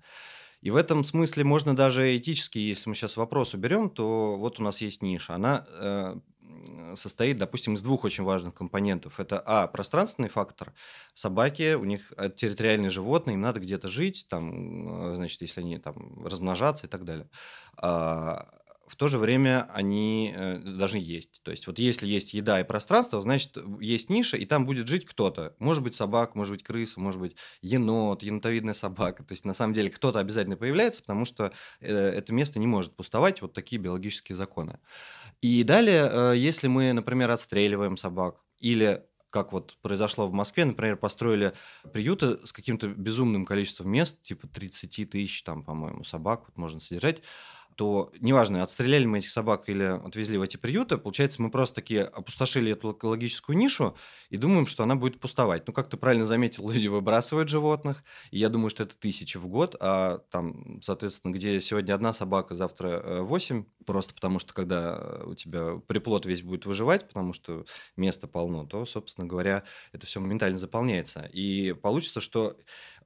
[0.62, 4.62] И в этом смысле можно даже этически, если мы сейчас вопрос уберем, то вот у
[4.62, 5.34] нас есть ниша.
[5.34, 6.16] Она э,
[6.94, 9.20] состоит, допустим, из двух очень важных компонентов.
[9.20, 10.72] Это, а, пространственный фактор.
[11.14, 16.24] Собаки, у них территориальные животные, им надо где-то жить, там, э, значит, если они там
[16.24, 17.28] размножаться и так далее.
[17.76, 18.48] А,
[18.88, 21.42] в то же время они э, должны есть.
[21.42, 25.04] То есть вот если есть еда и пространство, значит есть ниша, и там будет жить
[25.04, 25.54] кто-то.
[25.58, 29.24] Может быть собак, может быть крыса, может быть енот, енотовидная собака.
[29.24, 32.94] То есть на самом деле кто-то обязательно появляется, потому что э, это место не может
[32.94, 33.42] пустовать.
[33.42, 34.78] Вот такие биологические законы.
[35.40, 40.96] И далее, э, если мы, например, отстреливаем собак или как вот произошло в Москве, например,
[40.96, 41.52] построили
[41.92, 47.22] приюты с каким-то безумным количеством мест, типа 30 тысяч там, по-моему, собак вот можно содержать,
[47.76, 52.02] то неважно, отстреляли мы этих собак или отвезли в эти приюты, получается, мы просто такие
[52.02, 53.96] опустошили эту экологическую нишу
[54.30, 55.66] и думаем, что она будет пустовать.
[55.66, 59.46] Ну, как ты правильно заметил, люди выбрасывают животных, и я думаю, что это тысячи в
[59.46, 65.20] год, а там, соответственно, где сегодня одна собака, завтра э, восемь, просто потому что когда
[65.24, 70.18] у тебя приплод весь будет выживать, потому что места полно, то, собственно говоря, это все
[70.18, 71.28] моментально заполняется.
[71.32, 72.56] И получится, что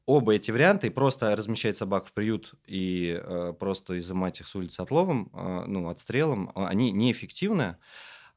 [0.06, 4.54] оба эти варианта, и просто размещать собак в приют и э, просто изымать их с
[4.54, 7.76] улицы отловом, э, ну, отстрелом, а, они неэффективны.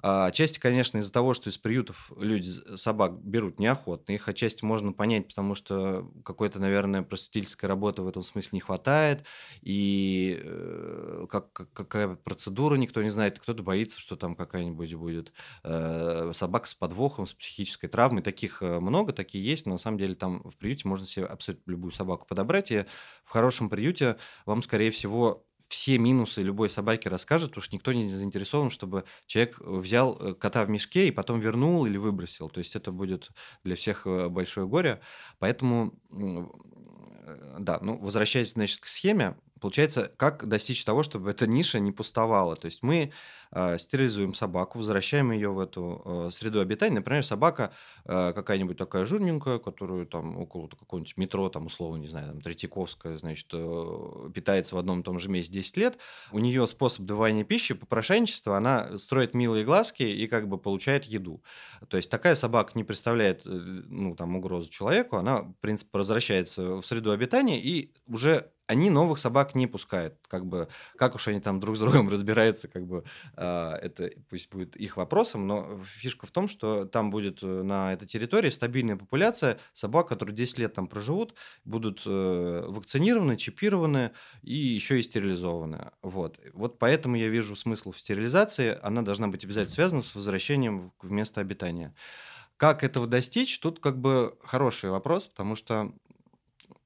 [0.05, 4.11] А, отчасти, конечно, из-за того, что из приютов люди собак берут неохотно.
[4.11, 9.23] Их отчасти можно понять, потому что какой-то, наверное, просветительской работы в этом смысле не хватает.
[9.61, 13.39] И э, как, как, какая процедура, никто не знает.
[13.39, 15.31] Кто-то боится, что там какая-нибудь будет
[15.63, 18.23] э, собака с подвохом, с психической травмой.
[18.23, 19.65] Таких э, много, такие есть.
[19.65, 22.71] Но на самом деле там в приюте можно себе абсолютно любую собаку подобрать.
[22.71, 22.83] И
[23.23, 28.07] в хорошем приюте вам, скорее всего, все минусы любой собаки расскажет, потому что никто не
[28.07, 32.47] заинтересован, чтобы человек взял э, кота в мешке и потом вернул или выбросил.
[32.47, 33.31] То есть это будет
[33.63, 35.01] для всех э, большое горе.
[35.39, 36.45] Поэтому, э,
[37.57, 42.57] да, ну, возвращаясь, значит, к схеме, получается, как достичь того, чтобы эта ниша не пустовала?
[42.57, 43.13] То есть мы
[43.51, 46.95] э, стерилизуем собаку, возвращаем ее в эту э, среду обитания.
[46.95, 47.71] Например, собака
[48.03, 53.17] э, какая-нибудь такая жирненькая, которую там около какого-нибудь метро, там условно, не знаю, там Третьяковская,
[53.17, 55.97] значит, э, питается в одном и том же месте 10 лет.
[56.33, 61.41] У нее способ давания пищи, попрошайничество, она строит милые глазки и как бы получает еду.
[61.87, 66.81] То есть такая собака не представляет, э, ну, там, угрозу человеку, она, в принципе, возвращается
[66.81, 70.15] в среду обитания и уже они новых собак не пускают.
[70.27, 73.03] Как бы, как уж они там друг с другом разбираются, как бы,
[73.35, 77.93] э, это пусть будет их вопросом, но фишка в том, что там будет э, на
[77.93, 84.55] этой территории стабильная популяция собак, которые 10 лет там проживут, будут э, вакцинированы, чипированы и
[84.55, 85.91] еще и стерилизованы.
[86.01, 86.39] Вот.
[86.53, 88.77] вот поэтому я вижу смысл в стерилизации.
[88.81, 91.93] Она должна быть обязательно связана с возвращением в место обитания.
[92.57, 93.59] Как этого достичь?
[93.59, 95.91] Тут как бы хороший вопрос, потому что,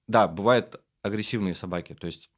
[0.08, 1.94] да, бывает агрессивные собаки.
[1.94, 2.30] То есть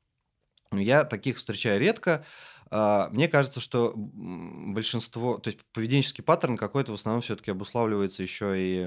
[0.71, 2.25] ну, я таких встречаю редко.
[2.71, 8.53] А, мне кажется, что большинство, то есть поведенческий паттерн какой-то в основном все-таки обуславливается еще
[8.55, 8.85] и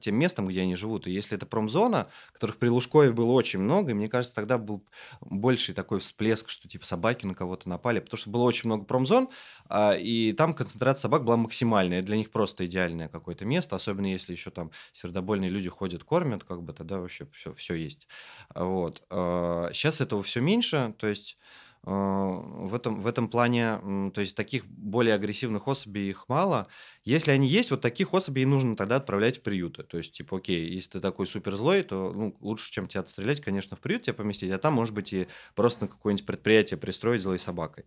[0.00, 1.06] тем местом, где они живут.
[1.06, 4.84] И если это промзона, которых при Лужкове было очень много, и мне кажется, тогда был
[5.20, 9.28] больший такой всплеск, что типа собаки на кого-то напали, потому что было очень много промзон,
[9.68, 14.32] а, и там концентрация собак была максимальная, для них просто идеальное какое-то место, особенно если
[14.32, 18.08] еще там сердобольные люди ходят, кормят, как бы тогда вообще все, все есть.
[18.54, 19.02] Вот.
[19.10, 21.38] Сейчас а, этого все меньше, то есть
[21.84, 23.78] в этом, в этом плане,
[24.14, 26.68] то есть таких более агрессивных особей их мало.
[27.04, 29.82] Если они есть, вот таких особей нужно тогда отправлять в приюты.
[29.82, 33.42] То есть, типа, окей, если ты такой супер злой, то ну, лучше, чем тебя отстрелять,
[33.42, 37.20] конечно, в приют тебя поместить, а там, может быть, и просто на какое-нибудь предприятие пристроить
[37.20, 37.84] злой собакой.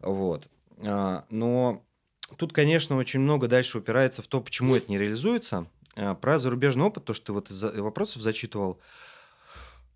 [0.00, 0.50] Вот.
[0.84, 1.86] А, но
[2.36, 5.66] тут, конечно, очень много дальше упирается в то, почему это не реализуется.
[5.96, 8.80] А, про зарубежный опыт, то, что ты вот из вопросов зачитывал,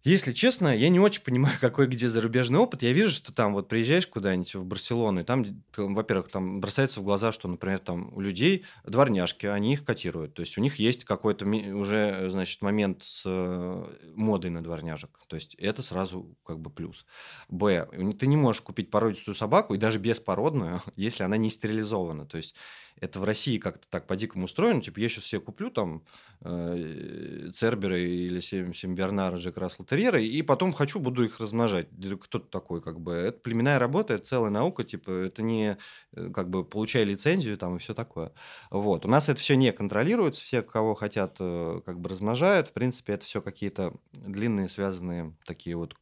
[0.05, 2.83] если честно, я не очень понимаю, какой где зарубежный опыт.
[2.83, 5.45] Я вижу, что там вот приезжаешь куда-нибудь в Барселону, и там,
[5.77, 10.35] во-первых, там бросается в глаза, что, например, там у людей дворняжки, они их котируют.
[10.35, 13.85] То есть у них есть какой-то уже, значит, момент с э,
[14.15, 15.11] модой на дворняжек.
[15.29, 17.07] То есть это сразу как бы плюс.
[17.49, 17.89] Б.
[18.19, 22.27] Ты не можешь купить породистую собаку, и даже беспородную, если она не стерилизована.
[22.27, 22.57] То есть
[23.01, 24.81] это в России как-то так по-дикому устроено.
[24.81, 26.05] Типа, я сейчас себе куплю там
[26.41, 31.89] э, Цербера или Симбернара, Джек Рассел Терьера, и потом хочу, буду их размножать.
[32.21, 33.13] Кто-то такой, как бы.
[33.13, 35.77] Это племенная работа, это целая наука, типа, это не,
[36.13, 38.33] э, как бы, получай лицензию там и все такое.
[38.71, 39.05] Вот.
[39.05, 42.69] У нас это все не контролируется, все, кого хотят, э, как бы размножают.
[42.69, 45.97] В принципе, это все какие-то длинные, связанные такие вот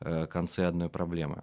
[0.00, 1.42] э, концы одной проблемы.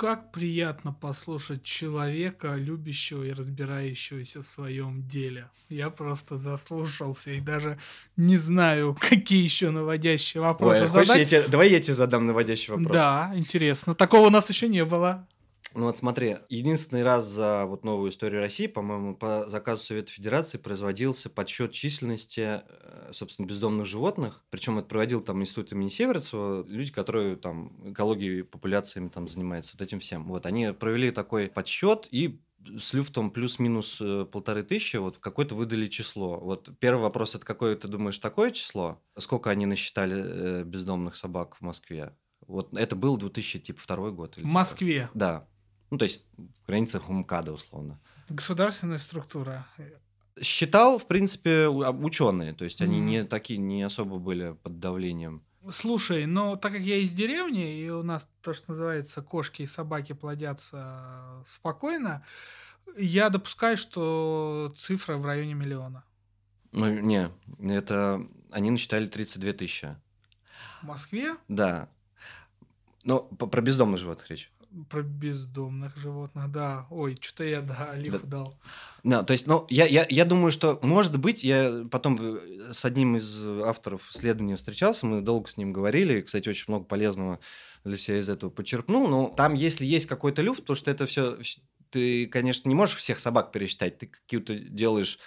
[0.00, 5.50] Как приятно послушать человека, любящего и разбирающегося в своем деле.
[5.68, 7.78] Я просто заслушался и даже
[8.16, 11.18] не знаю, какие еще наводящие вопросы Ой, задать.
[11.18, 12.96] Я тебе, давай я тебе задам наводящий вопрос.
[12.96, 13.94] Да, интересно.
[13.94, 15.28] Такого у нас еще не было.
[15.74, 20.58] Ну вот смотри, единственный раз за вот новую историю России, по-моему, по заказу Совета Федерации
[20.58, 24.44] производился подсчет численности, э, собственно, бездомных животных.
[24.50, 29.82] Причем это проводил там институт имени Северцева, люди, которые там экологией, популяциями там занимаются, вот
[29.82, 30.26] этим всем.
[30.28, 32.40] Вот они провели такой подсчет и
[32.78, 36.38] с люфтом плюс-минус э, полторы тысячи, вот какое-то выдали число.
[36.38, 39.00] Вот первый вопрос, это какое ты думаешь такое число?
[39.16, 40.16] Сколько они насчитали
[40.60, 42.14] э, бездомных собак в Москве?
[42.46, 44.38] Вот это был 2002 год.
[44.38, 45.02] Или в Москве?
[45.02, 45.10] Типа.
[45.14, 45.48] Да.
[45.90, 47.98] Ну, то есть в границах УМКАДа, условно.
[48.28, 49.66] Государственная структура.
[50.40, 52.54] Считал, в принципе, ученые.
[52.54, 53.04] То есть они mm.
[53.04, 55.42] не такие, не особо были под давлением.
[55.68, 59.66] Слушай, но так как я из деревни, и у нас то, что называется, кошки и
[59.66, 62.24] собаки плодятся спокойно,
[62.96, 66.04] я допускаю, что цифра в районе миллиона.
[66.72, 69.96] Ну, не, это они насчитали 32 тысячи.
[70.80, 71.36] В Москве?
[71.48, 71.88] Да.
[73.04, 74.50] Но про бездомных животных речь
[74.88, 76.86] про бездомных животных, да.
[76.90, 78.38] Ой, что-то я, да, лихо да.
[78.38, 78.58] дал.
[79.02, 82.84] Да, то есть, ну, я, я, я думаю, что, может быть, я потом э, с
[82.84, 87.40] одним из авторов исследования встречался, мы долго с ним говорили, кстати, очень много полезного
[87.84, 91.38] для себя из этого почерпнул, но там, если есть какой-то люфт, то что это все,
[91.90, 95.18] ты, конечно, не можешь всех собак пересчитать, ты какие-то делаешь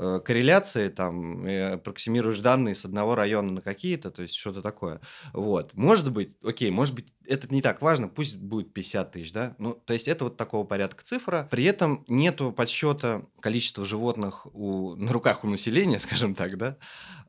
[0.00, 5.00] корреляции, там, и аппроксимируешь данные с одного района на какие-то, то есть что-то такое.
[5.32, 5.74] Вот.
[5.74, 9.54] Может быть, окей, может быть, это не так важно, пусть будет 50 тысяч, да?
[9.58, 11.46] Ну, то есть это вот такого порядка цифра.
[11.50, 16.76] При этом нету подсчета количества животных у, на руках у населения, скажем так, да?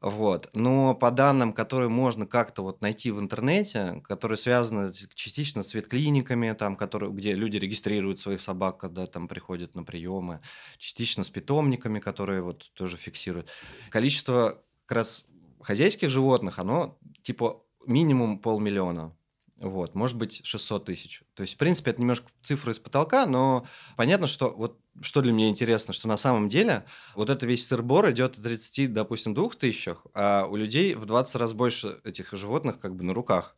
[0.02, 0.50] Вот.
[0.54, 6.52] Но по данным, которые можно как-то вот найти в интернете, которые связаны частично с ветклиниками,
[6.54, 10.42] там, которые, где люди регистрируют своих собак, когда там приходят на приемы,
[10.80, 13.50] частично с питомниками, которые вот тоже фиксируют.
[13.90, 15.26] Количество как раз
[15.62, 19.16] хозяйских животных, оно типа минимум полмиллиона.
[19.62, 21.22] Вот, может быть, 600 тысяч.
[21.36, 25.32] То есть, в принципе, это немножко цифры из потолка, но понятно, что вот что для
[25.32, 29.50] меня интересно, что на самом деле вот это весь сырбор идет от 30, допустим, 2
[29.50, 33.56] тысячах, а у людей в 20 раз больше этих животных как бы на руках.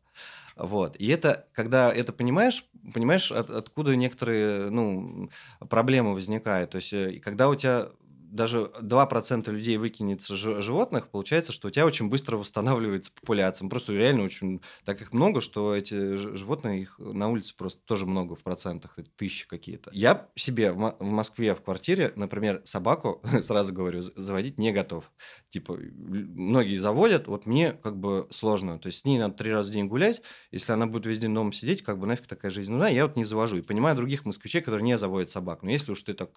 [0.56, 0.96] Вот.
[0.98, 5.30] И это, когда это понимаешь, понимаешь, от, откуда некоторые ну,
[5.70, 6.72] проблемы возникают.
[6.72, 7.90] То есть, э, когда у тебя
[8.34, 13.70] даже 2% людей выкинется животных, получается, что у тебя очень быстро восстанавливается популяция.
[13.70, 18.36] Просто реально очень так их много, что эти животные, их на улице просто тоже много
[18.36, 19.92] в процентах, тысячи какие-то.
[19.94, 25.12] Я себе в Москве в квартире, например, собаку, сразу говорю, заводить не готов.
[25.50, 28.80] Типа, многие заводят, вот мне как бы сложно.
[28.80, 31.36] То есть с ней надо три раза в день гулять, если она будет весь день
[31.36, 33.58] дома сидеть, как бы нафиг такая жизнь нужна, я вот не завожу.
[33.58, 35.62] И понимаю других москвичей, которые не заводят собак.
[35.62, 36.32] Но если уж ты так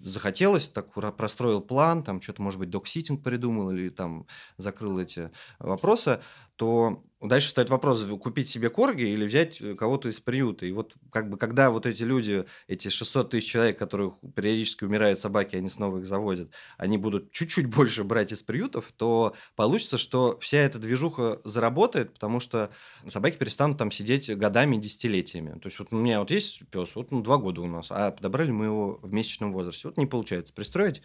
[0.00, 6.22] захотелось, так простроил план, там что-то, может быть, док-ситинг придумал или там закрыл эти вопросы,
[6.56, 10.64] то Дальше стоит вопрос, купить себе корги или взять э, кого-то из приюта.
[10.64, 15.20] И вот как бы когда вот эти люди, эти 600 тысяч человек, которых периодически умирают
[15.20, 20.38] собаки, они снова их заводят, они будут чуть-чуть больше брать из приютов, то получится, что
[20.40, 22.70] вся эта движуха заработает, потому что
[23.06, 25.58] собаки перестанут там сидеть годами, десятилетиями.
[25.58, 28.12] То есть вот у меня вот есть пес, вот ну, два года у нас, а
[28.12, 29.88] подобрали мы его в месячном возрасте.
[29.88, 31.02] Вот не получается пристроить.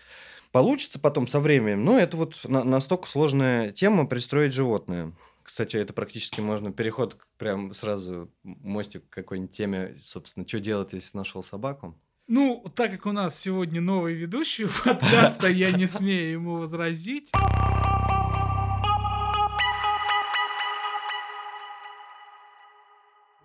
[0.53, 5.11] Получится потом со временем, но это вот настолько сложная тема пристроить животное.
[5.45, 11.15] Кстати, это практически можно переход прям сразу мостик к какой-нибудь теме, собственно, что делать, если
[11.15, 12.01] нашел собаку.
[12.27, 17.31] Ну, так как у нас сегодня новый ведущий подкаста, я не смею ему возразить.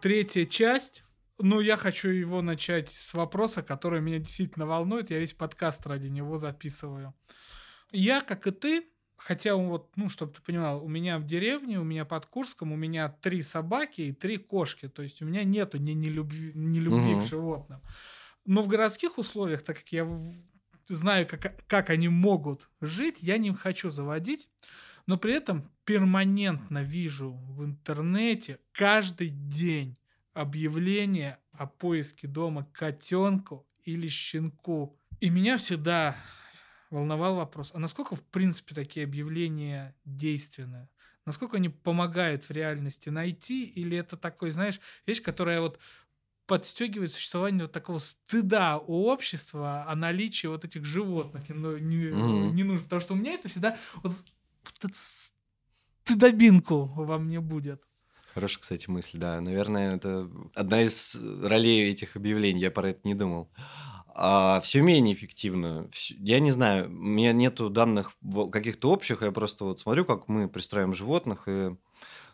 [0.01, 1.05] Третья часть.
[1.39, 5.11] Ну, я хочу его начать с вопроса, который меня действительно волнует.
[5.11, 7.13] Я весь подкаст ради него записываю.
[7.93, 8.87] Я, как и ты,
[9.23, 12.77] Хотя вот, ну, чтобы ты понимал, у меня в деревне, у меня под Курском, у
[12.77, 14.89] меня три собаки и три кошки.
[14.89, 17.21] То есть у меня нету ни, ни любви, ни любви угу.
[17.21, 17.81] к животным.
[18.47, 20.09] Но в городских условиях, так как я
[20.89, 24.49] знаю, как, как они могут жить, я не хочу заводить.
[25.07, 29.99] Но при этом перманентно вижу в интернете каждый день
[30.33, 34.97] объявление о поиске дома котенку или щенку.
[35.21, 36.17] И меня всегда
[36.91, 40.89] волновал вопрос, а насколько, в принципе, такие объявления действенны?
[41.27, 43.65] Насколько они помогают в реальности найти?
[43.65, 45.79] Или это такой, знаешь, вещь, которая вот
[46.47, 51.45] подстегивает существование вот такого стыда у общества о наличии вот этих животных.
[51.49, 52.51] Ну, не, mm-hmm.
[52.53, 52.83] не нужно.
[52.85, 54.13] Потому что у меня это всегда вот,
[54.83, 54.93] вот
[56.03, 57.85] стыдобинку во мне будет.
[58.35, 59.41] Хорошая, кстати, мысль, да.
[59.41, 62.61] Наверное, это одна из ролей этих объявлений.
[62.61, 63.49] Я про это не думал
[64.15, 65.89] а, все менее эффективно.
[66.19, 68.13] Я не знаю, у меня нету данных
[68.53, 71.77] каких-то общих, я просто вот смотрю, как мы пристраиваем животных, и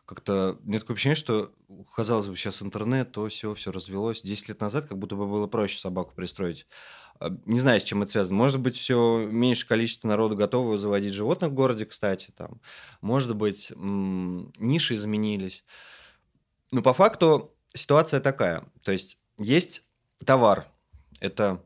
[0.06, 1.52] как-то нет такое ощущение, что,
[1.94, 4.22] казалось бы, сейчас интернет, то все, все развелось.
[4.22, 6.66] Десять лет назад как будто бы было проще собаку пристроить.
[7.18, 8.36] А, не знаю, с чем это связано.
[8.36, 12.30] Может быть, все меньше количество народу готовы заводить животных в городе, кстати.
[12.36, 12.60] Там.
[13.00, 15.64] Может быть, ниши изменились.
[16.70, 18.64] Но по факту ситуация такая.
[18.82, 19.82] То есть есть
[20.24, 20.66] товар,
[21.26, 21.62] это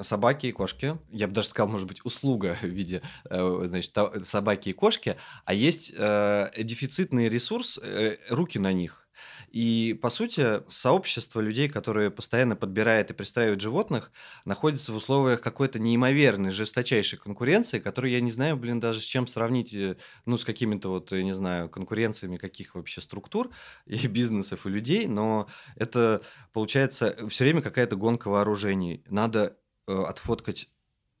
[0.00, 0.98] собаки и кошки.
[1.10, 5.54] Я бы даже сказал, может быть, услуга в виде э, значит, собаки и кошки, а
[5.54, 9.03] есть э, дефицитный ресурс, э, руки на них.
[9.50, 14.12] И, по сути, сообщество людей, которые постоянно подбирают и пристраивают животных,
[14.44, 19.26] находится в условиях какой-то неимоверной, жесточайшей конкуренции, которую я не знаю, блин, даже с чем
[19.26, 19.96] сравнить, э,
[20.26, 23.50] ну, с какими-то вот, я не знаю, конкуренциями каких вообще структур
[23.86, 26.22] и бизнесов, и людей, но это,
[26.52, 29.04] получается, все время какая-то гонка вооружений.
[29.08, 30.68] Надо э, отфоткать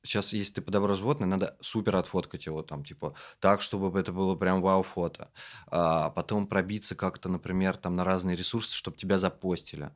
[0.04, 4.36] сейчас, если ты подобрал животное, надо супер отфоткать его там, типа, так, чтобы это было
[4.36, 5.30] прям вау-фото.
[5.66, 9.90] А потом пробиться как-то, например, там на разные ресурсы, чтобы тебя запостили.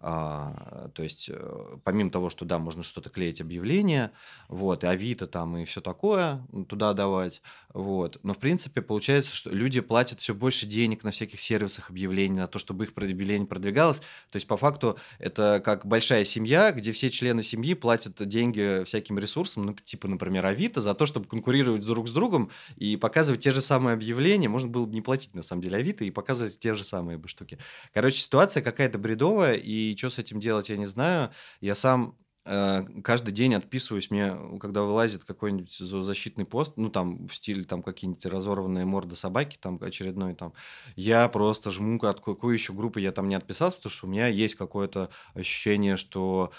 [0.00, 4.12] А, то есть, э, помимо того, что, да, можно что-то клеить объявления,
[4.48, 7.40] вот, и Авито там, и все такое туда давать,
[7.72, 8.18] вот.
[8.22, 12.46] Но, в принципе, получается, что люди платят все больше денег на всяких сервисах объявлений, на
[12.48, 14.00] то, чтобы их объявление продвигалось.
[14.30, 19.18] То есть, по факту, это как большая семья, где все члены семьи платят деньги всяким
[19.18, 23.52] ресурсам, ну, типа, например, Авито, за то, чтобы конкурировать друг с другом и показывать те
[23.52, 24.48] же самые объявления.
[24.48, 27.28] Можно было бы не платить, на самом деле, Авито и показывать те же самые бы
[27.28, 27.58] штуки.
[27.92, 31.30] Короче, ситуация какая-то бредовая, и что с этим делать, я не знаю.
[31.60, 32.16] Я сам
[32.46, 37.82] Э, каждый день отписываюсь, мне, когда вылазит какой-нибудь защитный пост, ну, там, в стиле, там,
[37.82, 40.52] какие-нибудь разорванные морды собаки, там, очередной, там,
[40.94, 44.26] я просто жму, от какой еще группы я там не отписался, потому что у меня
[44.26, 46.52] есть какое-то ощущение, что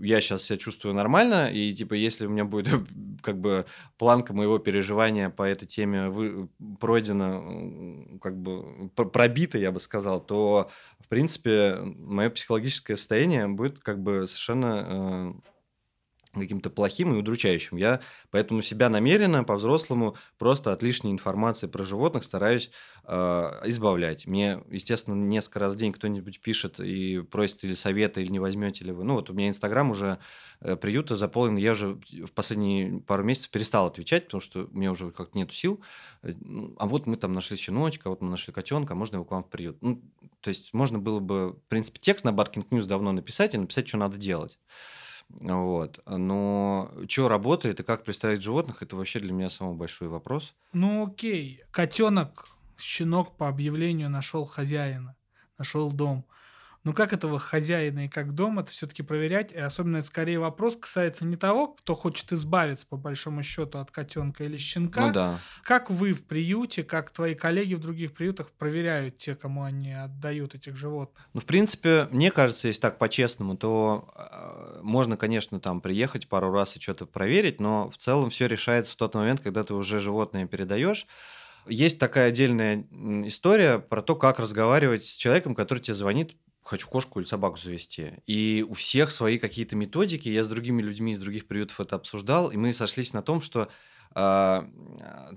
[0.00, 2.68] я сейчас себя чувствую нормально, и, типа, если у меня будет,
[3.22, 3.64] как бы,
[3.96, 6.48] планка моего переживания по этой теме
[6.80, 10.68] пройдена, как бы, пробита, я бы сказал, то
[11.08, 15.40] в принципе, мое психологическое состояние будет как бы совершенно э,
[16.34, 17.76] каким-то плохим и удручающим.
[17.76, 22.70] Я поэтому себя намеренно, по-взрослому, просто от лишней информации про животных стараюсь
[23.04, 23.12] э,
[23.64, 24.26] избавлять.
[24.26, 28.84] Мне, естественно, несколько раз в день кто-нибудь пишет и просит или совета, или не возьмете
[28.84, 29.04] ли вы.
[29.04, 30.18] Ну, вот у меня Инстаграм уже
[30.60, 31.56] э, приюта заполнен.
[31.56, 35.80] Я уже в последние пару месяцев перестал отвечать, потому что меня уже как-то нет сил.
[36.22, 36.32] Э,
[36.78, 39.44] а вот мы там нашли щеночка, вот мы нашли котенка, а можно его к вам
[39.44, 39.78] в приют?
[39.80, 40.02] Ну,
[40.40, 43.88] то есть можно было бы, в принципе, текст на Barking News давно написать и написать,
[43.88, 44.58] что надо делать.
[45.28, 46.00] Вот.
[46.06, 50.54] Но что работает и как представить животных, это вообще для меня самый большой вопрос.
[50.72, 52.48] Ну окей, котенок
[52.78, 55.16] щенок по объявлению нашел хозяина,
[55.58, 56.24] нашел дом.
[56.84, 59.52] Но как этого хозяина и как дом это все-таки проверять?
[59.52, 63.90] И особенно это скорее вопрос касается не того, кто хочет избавиться по большому счету от
[63.90, 65.06] котенка или щенка.
[65.06, 65.40] Ну да.
[65.64, 70.54] Как вы в приюте, как твои коллеги в других приютах проверяют те, кому они отдают
[70.54, 71.28] этих животных?
[71.34, 76.52] Ну, в принципе, мне кажется, если так по-честному, то э, можно, конечно, там приехать пару
[76.52, 79.98] раз и что-то проверить, но в целом все решается в тот момент, когда ты уже
[79.98, 81.06] животное передаешь.
[81.66, 82.86] Есть такая отдельная
[83.26, 86.36] история про то, как разговаривать с человеком, который тебе звонит
[86.68, 88.12] хочу кошку или собаку завести.
[88.26, 90.28] И у всех свои какие-то методики.
[90.28, 93.68] Я с другими людьми из других приютов это обсуждал, и мы сошлись на том, что
[94.14, 94.64] а,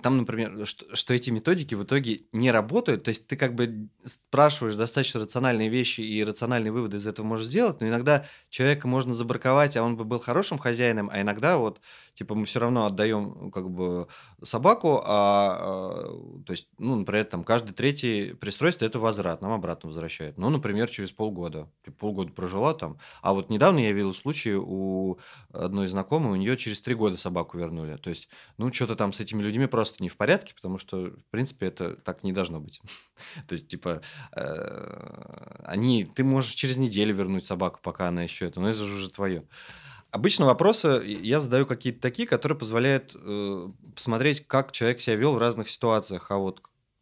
[0.02, 3.04] там, например, что, что эти методики в итоге не работают.
[3.04, 7.48] То есть ты как бы спрашиваешь достаточно рациональные вещи и рациональные выводы из этого можешь
[7.48, 11.80] сделать, но иногда человека можно забраковать, а он бы был хорошим хозяином, а иногда вот
[12.14, 14.08] типа мы все равно отдаем как бы
[14.44, 19.90] собаку, а, а то есть, ну, например, там каждый третий пристройство это возврат, нам обратно
[19.90, 20.38] возвращают.
[20.38, 21.70] Ну, например, через полгода.
[21.86, 22.98] Типа, полгода прожила там.
[23.22, 25.20] А вот недавно я видел случай у
[25.52, 27.98] одной знакомой, у нее через три года собаку вернули.
[27.98, 31.26] То есть, ну, что-то там с этими людьми просто не в порядке, потому что, в
[31.32, 32.82] принципе, это так не должно быть.
[33.48, 34.02] То есть, типа,
[34.36, 38.94] э, они, ты можешь через неделю вернуть собаку, пока она еще это, но это же
[38.96, 39.44] уже твое.
[40.12, 45.38] Обычно вопросы я задаю какие-то такие, которые позволяют э, посмотреть, как человек себя вел в
[45.38, 46.32] разных ситуациях.
[46.32, 46.62] А вот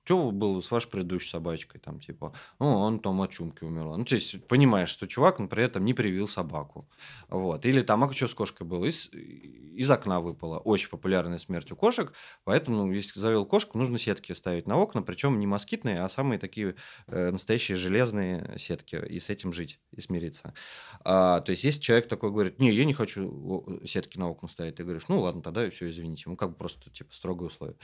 [0.10, 1.80] что было с вашей предыдущей собачкой?
[1.80, 3.96] Там, типа, ну, он там от чумки умерла.
[3.96, 6.88] Ну, то есть, понимаешь, что чувак, например, там не привил собаку.
[7.30, 7.64] Вот.
[7.66, 8.86] Или там, а что с кошкой было?
[8.86, 9.10] Из,
[9.80, 10.58] из окна выпало.
[10.58, 12.12] Очень популярная смерть у кошек.
[12.44, 15.02] Поэтому, ну, если завел кошку, нужно сетки ставить на окна.
[15.02, 16.76] Причем не москитные, а самые такие
[17.08, 19.02] э, настоящие железные сетки.
[19.08, 20.54] И с этим жить, и смириться.
[21.06, 24.76] А, то есть, если человек такой говорит, не, я не хочу сетки на окна ставить,
[24.76, 26.24] ты говоришь, ну, ладно, тогда все, извините.
[26.26, 27.78] Ну, как бы просто, типа, строгое условие.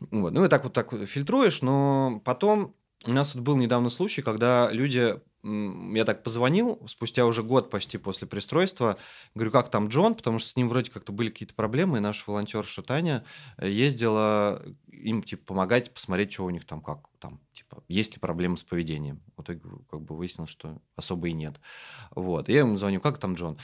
[0.00, 0.34] Вот.
[0.34, 2.74] Ну, и так вот так фильтруешь, но потом
[3.06, 7.96] у нас вот был недавно случай, когда люди я так позвонил, спустя уже год почти
[7.96, 8.98] после пристройства,
[9.34, 12.24] говорю, как там Джон, потому что с ним вроде как-то были какие-то проблемы, и наша
[12.26, 13.24] волонтерша Таня
[13.60, 18.56] ездила им, типа, помогать, посмотреть, что у них там, как там, типа, есть ли проблемы
[18.56, 19.22] с поведением.
[19.36, 19.60] В итоге,
[19.90, 21.60] как бы, выяснилось, что особо и нет.
[22.10, 22.48] Вот.
[22.48, 23.58] И я ему звоню, как там Джон?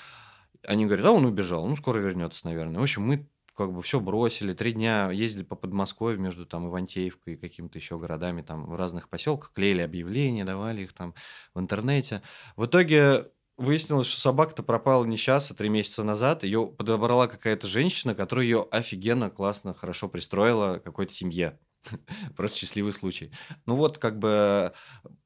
[0.66, 2.78] Они говорят, а он убежал, ну, скоро вернется, наверное.
[2.78, 7.34] В общем, мы как бы все бросили, три дня ездили по Подмосковью между там Ивантеевкой
[7.34, 11.14] и какими-то еще городами там в разных поселках, клеили объявления, давали их там
[11.55, 12.22] в интернете.
[12.57, 16.44] В итоге выяснилось, что собака-то пропала не сейчас, а три месяца назад.
[16.44, 21.59] Ее подобрала какая-то женщина, которая ее офигенно, классно, хорошо пристроила какой-то семье.
[22.37, 23.30] Просто счастливый случай.
[23.66, 24.72] Ну вот, как бы,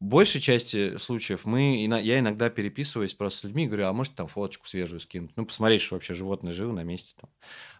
[0.00, 4.66] большей части случаев мы, я иногда переписываюсь просто с людьми, говорю, а может там фоточку
[4.66, 5.32] свежую скинуть?
[5.36, 7.30] Ну, посмотреть, что вообще животное живо на месте там.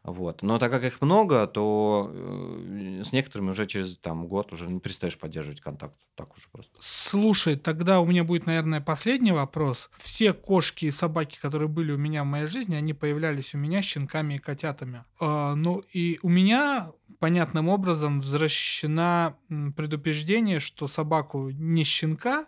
[0.03, 0.43] Вот.
[0.43, 4.81] Но так как их много, то э, с некоторыми уже через там, год уже не
[4.81, 5.95] перестаешь поддерживать контакт.
[6.14, 6.72] Так уже просто.
[6.81, 9.91] Слушай, тогда у меня будет, наверное, последний вопрос.
[9.99, 13.83] Все кошки и собаки, которые были у меня в моей жизни, они появлялись у меня
[13.83, 15.05] щенками и котятами.
[15.20, 18.20] Э, ну и у меня понятным образом
[18.68, 19.36] возвращена
[19.76, 22.46] предупреждение, что собаку не щенка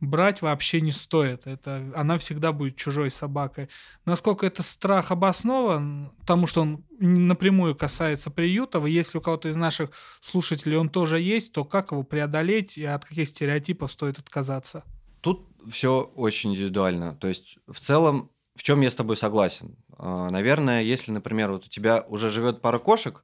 [0.00, 1.46] брать вообще не стоит.
[1.46, 3.68] Это, она всегда будет чужой собакой.
[4.06, 9.90] Насколько это страх обоснован, потому что он напрямую касается приютов, если у кого-то из наших
[10.20, 14.84] слушателей он тоже есть, то как его преодолеть и от каких стереотипов стоит отказаться?
[15.20, 17.14] Тут все очень индивидуально.
[17.16, 19.76] То есть в целом, в чем я с тобой согласен?
[19.98, 23.22] А, наверное, если, например, вот у тебя уже живет пара кошек,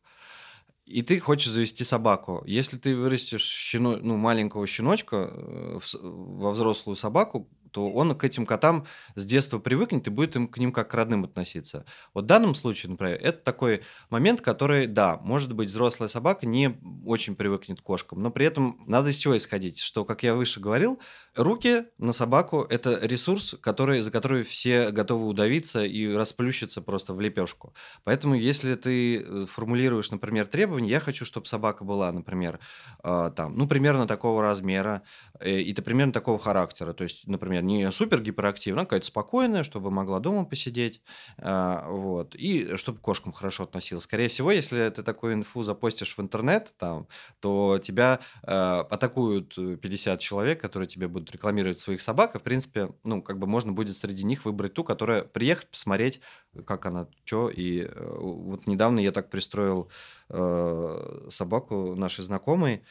[0.86, 2.42] и ты хочешь завести собаку.
[2.46, 8.46] Если ты вырастешь щено, ну, маленького щеночка э, во взрослую собаку, то он к этим
[8.46, 11.84] котам с детства привыкнет и будет им, к ним как к родным относиться.
[12.14, 16.78] Вот в данном случае, например, это такой момент, который, да, может быть, взрослая собака не
[17.04, 20.60] очень привыкнет к кошкам, но при этом надо из чего исходить, что, как я выше
[20.60, 21.00] говорил,
[21.36, 27.20] руки на собаку– это ресурс, который, за который все готовы удавиться и расплющиться просто в
[27.20, 27.74] лепешку.
[28.04, 32.60] Поэтому, если ты э, формулируешь, например, требования, я хочу, чтобы собака была, например,
[33.04, 35.02] э, там, ну, примерно такого размера,
[35.40, 39.62] э, и ты примерно такого характера, то есть, например, не супер гиперактивная, а какая-то спокойная,
[39.62, 41.02] чтобы могла дома посидеть,
[41.38, 44.04] а, вот, и чтобы кошкам хорошо относилась.
[44.04, 47.06] Скорее всего, если ты такую инфу запостишь в интернет, там,
[47.40, 52.90] то тебя э, атакуют 50 человек, которые тебе будут рекламировать своих собак, и, в принципе,
[53.04, 56.20] ну, как бы можно будет среди них выбрать ту, которая приехать, посмотреть,
[56.64, 59.90] как она, что, и э, вот недавно я так пристроил
[60.28, 62.82] э, собаку нашей знакомой,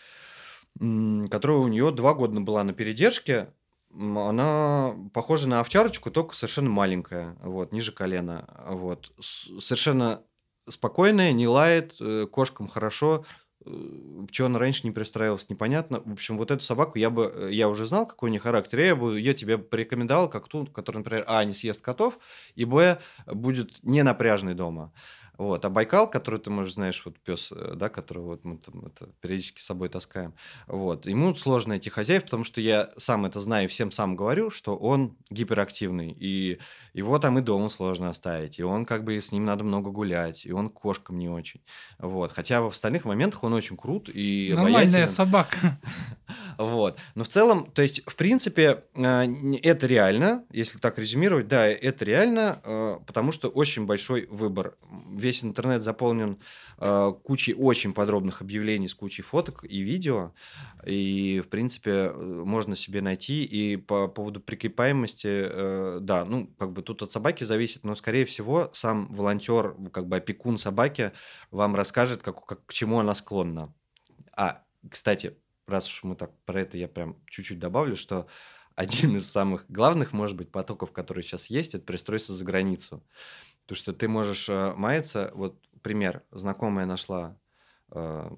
[0.78, 3.54] которая у нее два года была на передержке,
[3.98, 8.46] она похожа на овчарочку, только совершенно маленькая, вот, ниже колена.
[8.68, 9.12] Вот.
[9.22, 10.22] Совершенно
[10.68, 13.26] спокойная, не лает, э, кошкам хорошо,
[14.32, 16.02] что она раньше не пристраивалась, непонятно.
[16.06, 18.96] В общем, вот эту собаку я бы, я уже знал, какой у нее характер, я
[18.96, 22.20] бы ее тебе порекомендовал, как ту, который, например, а, не съест котов,
[22.56, 24.94] и б, будет не напряжный дома.
[25.38, 25.66] Вот.
[25.66, 29.10] А Байкал, который ты, может, знаешь, вот пес, э, да, которого вот мы там это
[29.22, 30.34] периодически с собой таскаем,
[30.68, 31.06] вот.
[31.06, 34.76] Ему сложно найти хозяев, потому что я сам это знаю и всем сам говорю, что
[34.76, 36.60] он гиперактивный, и
[36.94, 40.46] его там и дома сложно оставить, и он как бы с ним надо много гулять,
[40.46, 41.62] и он кошкам не очень.
[42.00, 42.32] Вот.
[42.32, 45.58] Хотя в остальных моментах он очень крут и Нормальная собака.
[46.58, 46.98] Вот.
[47.16, 49.28] Но в целом, то есть, в принципе, э,
[49.62, 54.76] это реально, если так резюмировать, да, это реально, э, потому что очень большой выбор
[55.26, 56.38] весь интернет заполнен
[56.78, 60.34] э, кучей очень подробных объявлений с кучей фоток и видео.
[60.86, 63.44] И, в принципе, э, можно себе найти.
[63.44, 68.26] И по поводу прикрепаемости, э, да, ну, как бы тут от собаки зависит, но, скорее
[68.26, 71.12] всего, сам волонтер, как бы опекун собаки,
[71.52, 73.74] вам расскажет, как, как, к чему она склонна.
[74.38, 75.36] А, кстати,
[75.68, 78.28] раз уж мы так про это я прям чуть-чуть добавлю, что
[78.76, 83.04] один из самых главных, может быть, потоков, которые сейчас есть, это пристройство за границу.
[83.66, 87.38] То, что ты можешь э, маяться, вот пример, знакомая нашла
[87.92, 88.30] э,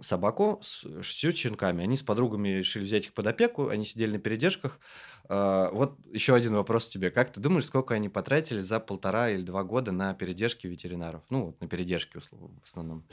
[0.00, 1.82] собаку с шестью щенками.
[1.82, 4.78] Они с подругами решили взять их под опеку, они сидели на передержках.
[5.28, 7.10] Э, вот еще один вопрос тебе.
[7.10, 11.22] Как ты думаешь, сколько они потратили за полтора или два года на передержки ветеринаров?
[11.30, 13.04] Ну, вот на передержки в основном.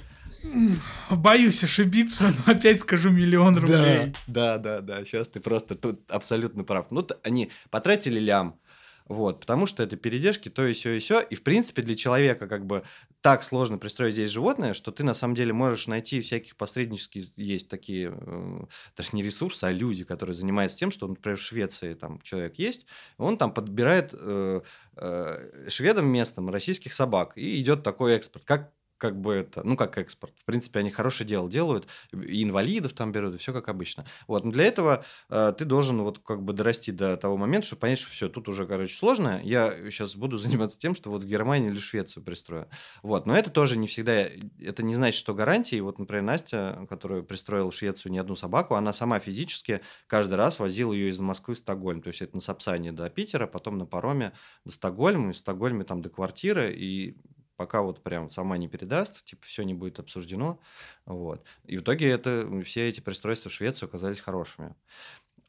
[1.10, 4.14] Боюсь ошибиться, но опять скажу миллион рублей.
[4.28, 5.06] Да, да, да, да.
[5.06, 6.88] Сейчас ты просто тут абсолютно прав.
[6.91, 8.60] Ну, они потратили лям,
[9.08, 11.20] вот, потому что это передержки, то и все, и все.
[11.20, 12.84] И, в принципе, для человека как бы
[13.22, 17.70] так сложно пристроить здесь животное, что ты на самом деле можешь найти всяких посреднических, есть
[17.70, 18.60] такие, э,
[18.97, 22.88] даже не ресурсы, а люди, которые занимаются тем, что, например, в Швеции там человек есть,
[23.18, 24.62] он там подбирает э,
[24.97, 28.45] э, шведам местным российских собак, и идет такой экспорт.
[28.45, 30.33] Как как бы это, ну, как экспорт.
[30.39, 34.05] В принципе, они хорошее дело делают, и инвалидов там берут, и все как обычно.
[34.27, 37.81] Вот, но для этого э, ты должен вот как бы дорасти до того момента, чтобы
[37.81, 41.27] понять, что все, тут уже, короче, сложно, я сейчас буду заниматься тем, что вот в
[41.27, 42.69] Германии или Швецию пристрою.
[43.03, 44.27] Вот, но это тоже не всегда,
[44.59, 45.79] это не значит, что гарантии.
[45.79, 50.59] Вот, например, Настя, которая пристроила в Швецию не одну собаку, она сама физически каждый раз
[50.59, 53.85] возила ее из Москвы в Стокгольм, то есть это на Сапсане до Питера, потом на
[53.85, 54.31] пароме
[54.63, 57.17] до Стокгольма, и в Стокгольме там до квартиры, и
[57.56, 60.60] пока вот прям сама не передаст, типа все не будет обсуждено.
[61.06, 61.45] Вот.
[61.66, 64.76] И в итоге это, все эти пристройства в Швецию оказались хорошими.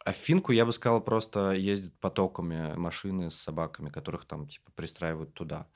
[0.06, 4.70] А в Финку, я бы сказал, просто ездят потоками машины с собаками, которых там типа
[4.76, 5.66] пристраивают туда.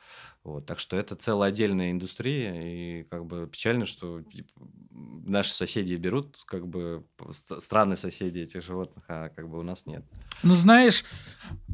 [0.44, 0.66] Вот.
[0.66, 4.52] Так что это целая отдельная индустрия, и как бы печально, что типа,
[4.92, 10.04] наши соседи берут, как бы странные соседи этих животных, а как бы у нас нет.
[10.44, 11.04] Ну, знаешь,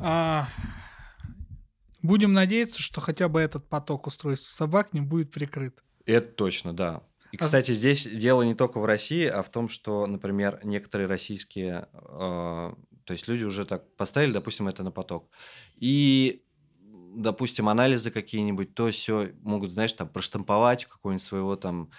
[0.00, 0.48] а
[2.02, 5.82] Будем надеяться, что хотя бы этот поток устройств собак не будет прикрыт.
[6.04, 7.02] Это точно, да.
[7.32, 11.08] И, а кстати, здесь дело не только в России, а в том, что, например, некоторые
[11.08, 12.74] российские, э,
[13.04, 15.28] то есть люди уже так поставили, допустим, это на поток.
[15.76, 16.42] И
[17.16, 21.90] допустим, анализы какие-нибудь, то все могут, знаешь, там проштамповать какого-нибудь своего там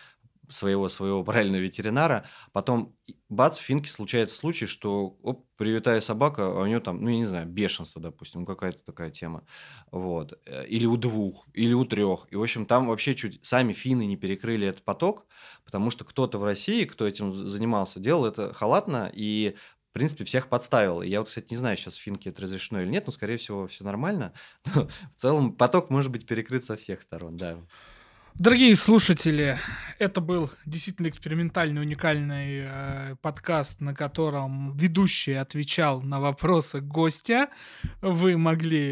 [0.50, 2.26] своего своего правильного ветеринара.
[2.52, 2.96] Потом,
[3.30, 7.18] бац, в финке случается случай, что, оп, привитая собака, а у нее там, ну, я
[7.18, 9.46] не знаю, бешенство, допустим, какая-то такая тема.
[9.92, 10.40] Вот.
[10.46, 12.28] Э, или у двух, или у трех.
[12.30, 15.26] И, в общем, там вообще чуть сами финны не перекрыли этот поток,
[15.66, 19.56] потому что кто-то в России, кто этим занимался, делал это халатно, и
[19.90, 21.02] в принципе, всех подставил.
[21.02, 23.68] Я вот, кстати, не знаю, сейчас в финке это разрешено или нет, но, скорее всего,
[23.68, 24.34] все нормально.
[24.76, 27.58] Но в целом поток может быть перекрыт со всех сторон, да.
[28.40, 29.58] Дорогие слушатели,
[29.98, 37.50] это был действительно экспериментальный, уникальный э, подкаст, на котором ведущий отвечал на вопросы гостя.
[38.00, 38.92] Вы могли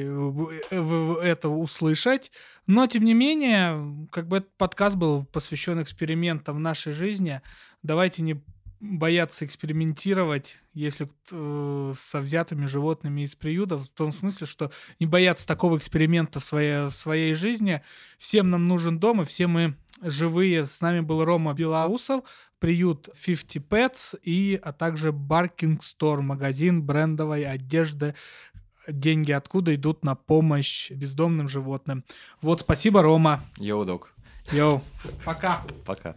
[0.71, 2.31] это услышать.
[2.65, 7.39] Но, тем не менее, как бы этот подкаст был посвящен экспериментам в нашей жизни.
[7.83, 8.43] Давайте не
[8.91, 15.47] боятся экспериментировать, если э, со взятыми животными из приютов, в том смысле, что не боятся
[15.47, 17.81] такого эксперимента в своей, в своей жизни.
[18.17, 20.67] Всем нам нужен дом, и все мы живые.
[20.67, 22.23] С нами был Рома Белоусов,
[22.59, 28.15] приют 50 Pets, и, а также Barking Store, магазин брендовой одежды,
[28.87, 32.03] деньги откуда идут на помощь бездомным животным.
[32.41, 33.43] Вот, спасибо, Рома.
[33.57, 34.11] Yo, dog.
[34.51, 34.83] Yo.
[35.23, 35.63] Пока.
[35.85, 36.15] Пока.